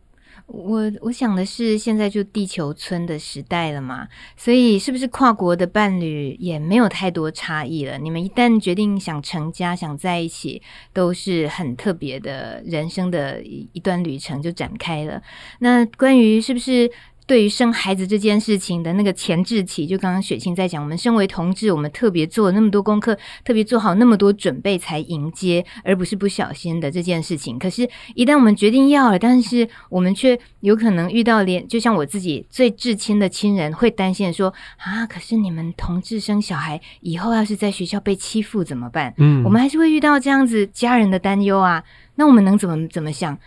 [0.49, 7.99] 我我想的是，现在就地球村的时代了嘛，所以是不是跨国的伴侣也没有太多差异了？
[7.99, 10.63] 你们一旦决定想成家、想在一起，
[10.95, 15.23] 都是很特别的人生的一一段旅程就展开了。
[15.59, 16.91] 那关于是不是？
[17.29, 23.15] 对于生孩子这件事情的那个前置期，就刚刚雪清在讲，我们身为同志，我们特别做了那么多功课，
[23.45, 27.59] 特别做好那么多准备才迎接，而不是不小心的这件事情。
[27.59, 39.13] 可是，一旦我们决定要了，但是我们却有可能遇到连，就像我自己最至亲的亲人会担心说啊，可是你们同志生小孩以后要是在学校被欺负怎么办？
[39.19, 41.85] 嗯，我们还是会遇到这样子家人的担忧啊。
[42.15, 43.39] 那我们能怎么怎么想？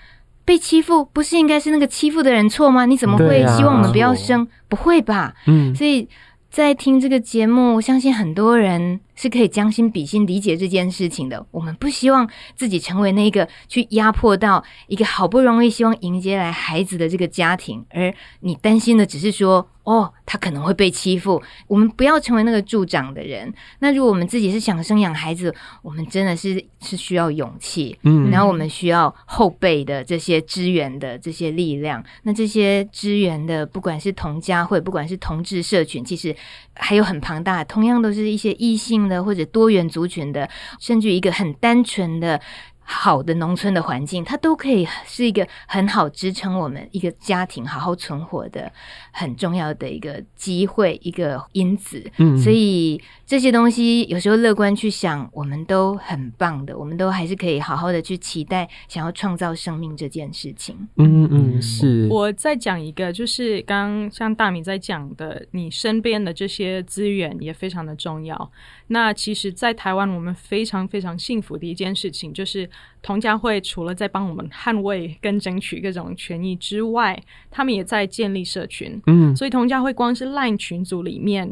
[0.44, 2.86] 被欺负不是应该是那个欺负的人错吗？
[2.86, 4.48] 你怎么会希望我们不要生？
[4.68, 5.34] 不会吧？
[5.48, 6.08] 嗯，所以
[6.50, 11.46] 在听这个节目，我相信很多人是可以将心比心理解这件事情的。
[11.52, 19.68] 我们不希望自己成为那个去压迫到一个好不容易希望迎接来孩子的这个家庭，而你担心的只是说。
[19.84, 21.42] 哦，他可能会被欺负。
[21.66, 23.52] 我们不要成为那个助长的人。
[23.80, 32.02] 那如果我们自己是想生养孩子，我们真的是是需要勇气，嗯，然后我们需要后辈的这些支援的这些力量。
[32.22, 36.34] 那这些支援的，不管是同家会，不管是同志社群，其实
[36.76, 40.50] 还有很庞大，同样都是一些异性的或者多元族群的，
[40.80, 42.42] 甚至一个很单纯的。
[42.84, 48.70] 好的农村的环境，它都可以是一个很好支撑我们一个家庭好好存活的
[49.12, 52.12] 很重要的一个机会，一个因子。
[52.18, 53.02] 嗯，所以
[53.32, 60.76] 这些东西有时候乐观去想，我们都很棒的，我们都还是可以好好的去期待，想要创造生命这件事情。
[60.98, 62.10] 嗯嗯，是。
[62.12, 68.52] 我再讲一个，就是刚刚像大米在讲的，你身边的这些资源也非常的重要。
[68.88, 72.70] 那其实，在台湾，我们非常非常幸福的一件事情就是。
[73.04, 79.02] 同家会除了在帮我们捍卫跟争取各种权益之外，他们也在建立社群。
[79.08, 81.52] 嗯，所以同家会光是 LINE 群组里面，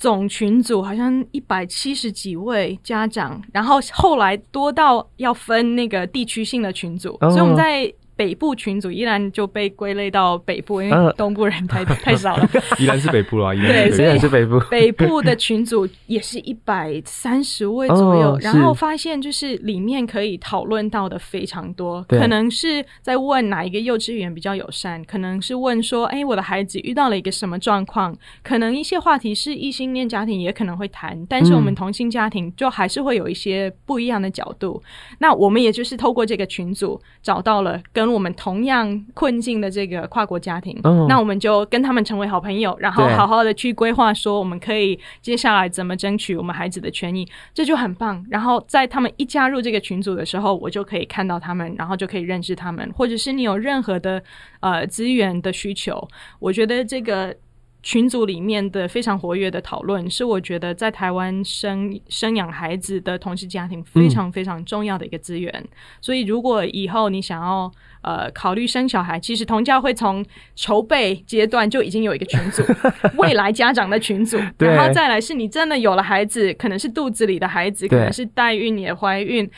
[0.00, 7.94] 总群组好像一百七十几位家长，然后后来多到要分那个地区性的群组，哦、所以我们在。
[8.20, 12.46] 北部群组依然就被归类到北部，因为东部人太、啊、 太少了。
[12.78, 14.60] 依然是北部啊， 依然是北部。
[14.70, 34.82] 北部的群组也是 一百三十位左右，哦、然后发现就是里面可以讨论到的非常多，可能是在问哪一个幼稚园比较友善，可能是问说，哎，我的孩子遇到了一个什么状况，可能一些话题是异性恋家庭也可能会谈，但是我们同性家庭就还是会有一些不一样的角度。
[34.84, 48.24] 嗯、那我们也就是透过这个群组找到了跟我们同样困境的这个跨国家庭，嗯，那我们就跟他们成为好朋友，然后好好的去规划，说我们可以接下来怎么争取我们孩子的权益，这就很棒。
[48.28, 54.22] 然后在他们一加入这个群组的时候，我就可以看到他们，然后就可以认识他们，或者是你有任何的
[54.60, 56.08] 呃资源的需求，
[56.38, 57.36] 我觉得这个。
[57.82, 65.50] 群组里面的非常活跃的讨论，是我觉得在台湾生生养孩子的同事家庭非常非常重要的一个资源。
[65.56, 65.68] 嗯、
[65.98, 67.72] 所以，如果以后你想要
[68.02, 70.24] 呃考虑生小孩，其实同教会从
[70.54, 72.62] 筹备阶段就已经有一个群组，
[73.18, 79.50] 未来家长的群组，然后再来是你真的有了孩子，可能是肚子里的孩子，可能是代孕也怀孕，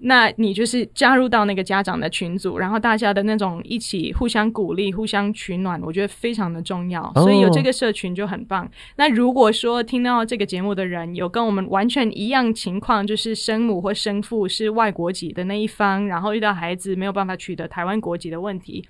[0.00, 7.10] 那你就是加入到那个家长的群组，然后大家的那种一起互相鼓励、互相取暖，我觉得非常的重要。
[7.14, 7.72] 所以有这个。
[7.78, 8.68] 社群就很棒。
[8.96, 18.88] 那如果说听到这个节目的人有跟我们完全一样情况，就是生母或生父是外国籍的那一方，然后遇到孩子没有办法取得台湾国籍的问题。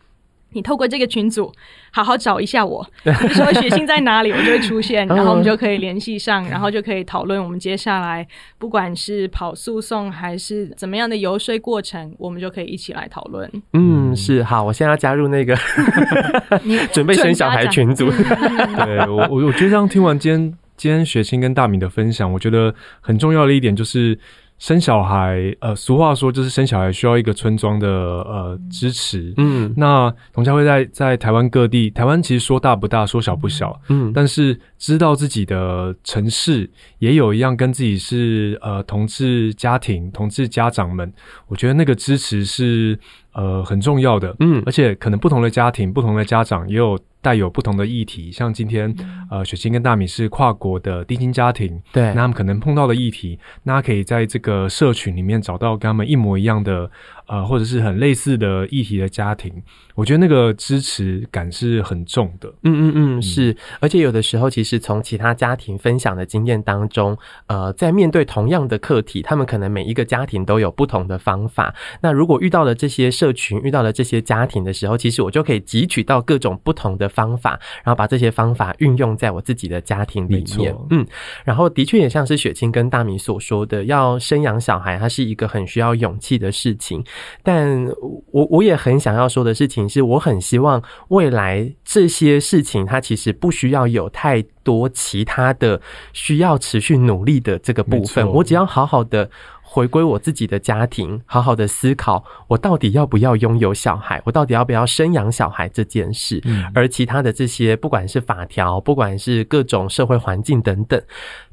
[0.52, 1.52] 你透过这个群组
[1.90, 8.26] 好好找一下我，比如说雪清在哪里， 我就会出现，然后我们就可以联系上，然后就可以讨论我们接下来
[8.56, 13.50] 不管是跑诉讼还是怎么样的游说过程，我们就可以一起来讨论。
[13.74, 15.54] 嗯，是好，我现在要加入那个
[16.94, 18.10] 准备生小孩群组。
[18.10, 24.18] 对我，我我觉得这样听完今天今天雪清跟大米的分享，我觉得很重要的一点就是。
[24.58, 29.32] 生小孩，呃，俗话说就是生小孩需要一个村庄的呃支持。
[29.36, 33.80] 嗯，那同家会在在台湾各地，台湾其实说大不大，说小不小。
[33.88, 36.68] 嗯，但是知道自己的城市
[36.98, 41.12] 也有一样跟自己是呃同志家庭、同志家长们，
[41.46, 42.98] 我觉得那个支持是
[43.32, 44.34] 呃很重要的。
[44.40, 46.98] 嗯，而且可能不同的家庭、不同的家长也有。
[47.20, 48.94] 带有不同的议题，像今天，
[49.28, 56.88] 呃，雪清跟大米是跨国的低薪家庭，对，那他们可能碰到的议题，那他可以在这个社群里面找到跟他们一模一样的。
[57.28, 59.52] 呃，或者是很类似的议题的家庭，
[59.94, 62.48] 我觉得那个支持感是很重的。
[62.62, 63.54] 嗯嗯嗯，是。
[63.80, 71.74] 而且有的时候，其实从其他家庭分享的经验当中，呃，在面对同样的课题，他们可能每一个家庭都有不同的方法。
[72.00, 80.74] 那如果遇到了这些社群，遇到了这些家庭的时候，其实我就可以汲取到各种不同的方法，然后把这些方法运用在我自己的家庭里面。
[80.88, 81.06] 嗯，
[81.44, 87.04] 然后的确也像是雪清跟大米所说的，要生养小孩，它是一个很需要勇气的事情。
[87.42, 87.86] 但
[88.30, 95.80] 我我也很想要说的事情是，我很希望未来这些事情，它其实不需要有太多其他的
[96.12, 98.28] 需要持续努力的这个部分。
[98.28, 99.30] 我只要好好的
[99.62, 106.42] 回归我自己的家庭，好好的思考我到底要不要拥有小孩，我到底要不要生养小孩这件事。
[106.74, 111.00] 而其他的这些，不管是法条，不管是各种社会环境等等。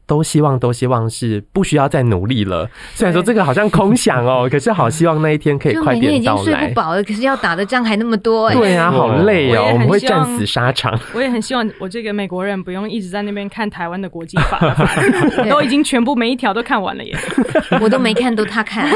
[0.08, 2.70] 都希望，都希望是不需要再努力了。
[2.94, 5.96] 虽然说这个好像空想哦， 可是好希望那一天可以快点到来。
[5.96, 8.56] 就每天已经睡不饱了，可是要打的仗还那么多哎。
[8.56, 10.98] 对啊，好累哦，我们会战死沙场。
[11.14, 14.60] 我也很希望我这个美国人不用一直在那边看台湾的国际法，
[15.40, 17.16] 我都已经全部每一条都看完了耶。
[17.82, 18.88] 我都没看，都他看。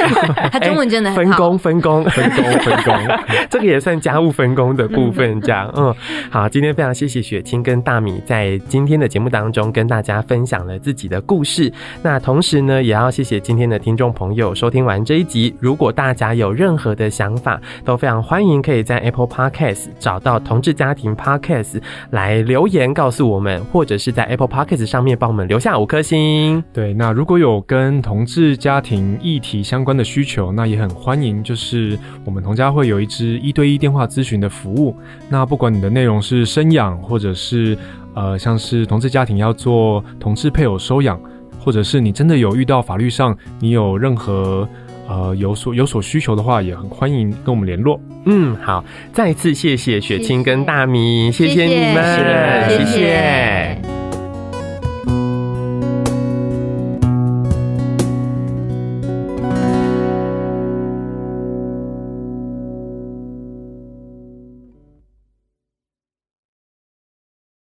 [0.52, 1.58] 他中文真的很好。
[1.58, 3.18] 分工，分工，分工，分工。
[3.50, 5.72] 这个也算家务分工的部分，这样。
[5.76, 5.94] 嗯，
[6.30, 10.99] 好，今天非常谢谢雪清跟大米在今天的节目当中跟大家分享了自己。
[11.00, 11.72] 己的故事。
[12.04, 15.56] 那同时呢，也要谢谢今天的听众朋友收听完这一集。
[15.60, 21.82] 如果大家有任何的想法，都非常欢迎可以在 Apple Podcast 找到同志家庭 Podcast
[22.12, 26.64] 来留言告诉我们，或者是在 Apple Podcast 上面帮我们留下五颗星。
[26.74, 34.96] 对，那如果有跟同志家庭议题相关的需求，那也很欢迎，就是我们同家会有一支一对一电话咨询的服务。
[35.30, 37.78] 那不管你的内容是生养，或者是
[38.20, 41.18] 呃，像是同志家庭要做同志配偶收养，
[41.58, 44.68] 或者是你真的有遇到法律上你有任何
[45.08, 47.98] 呃有所有所需求的话，也很欢迎跟我们联络。
[48.26, 48.84] 嗯，好，
[49.14, 52.86] 再次谢谢雪清跟大米，谢谢，你们，谢谢。
[52.86, 53.99] 谢谢。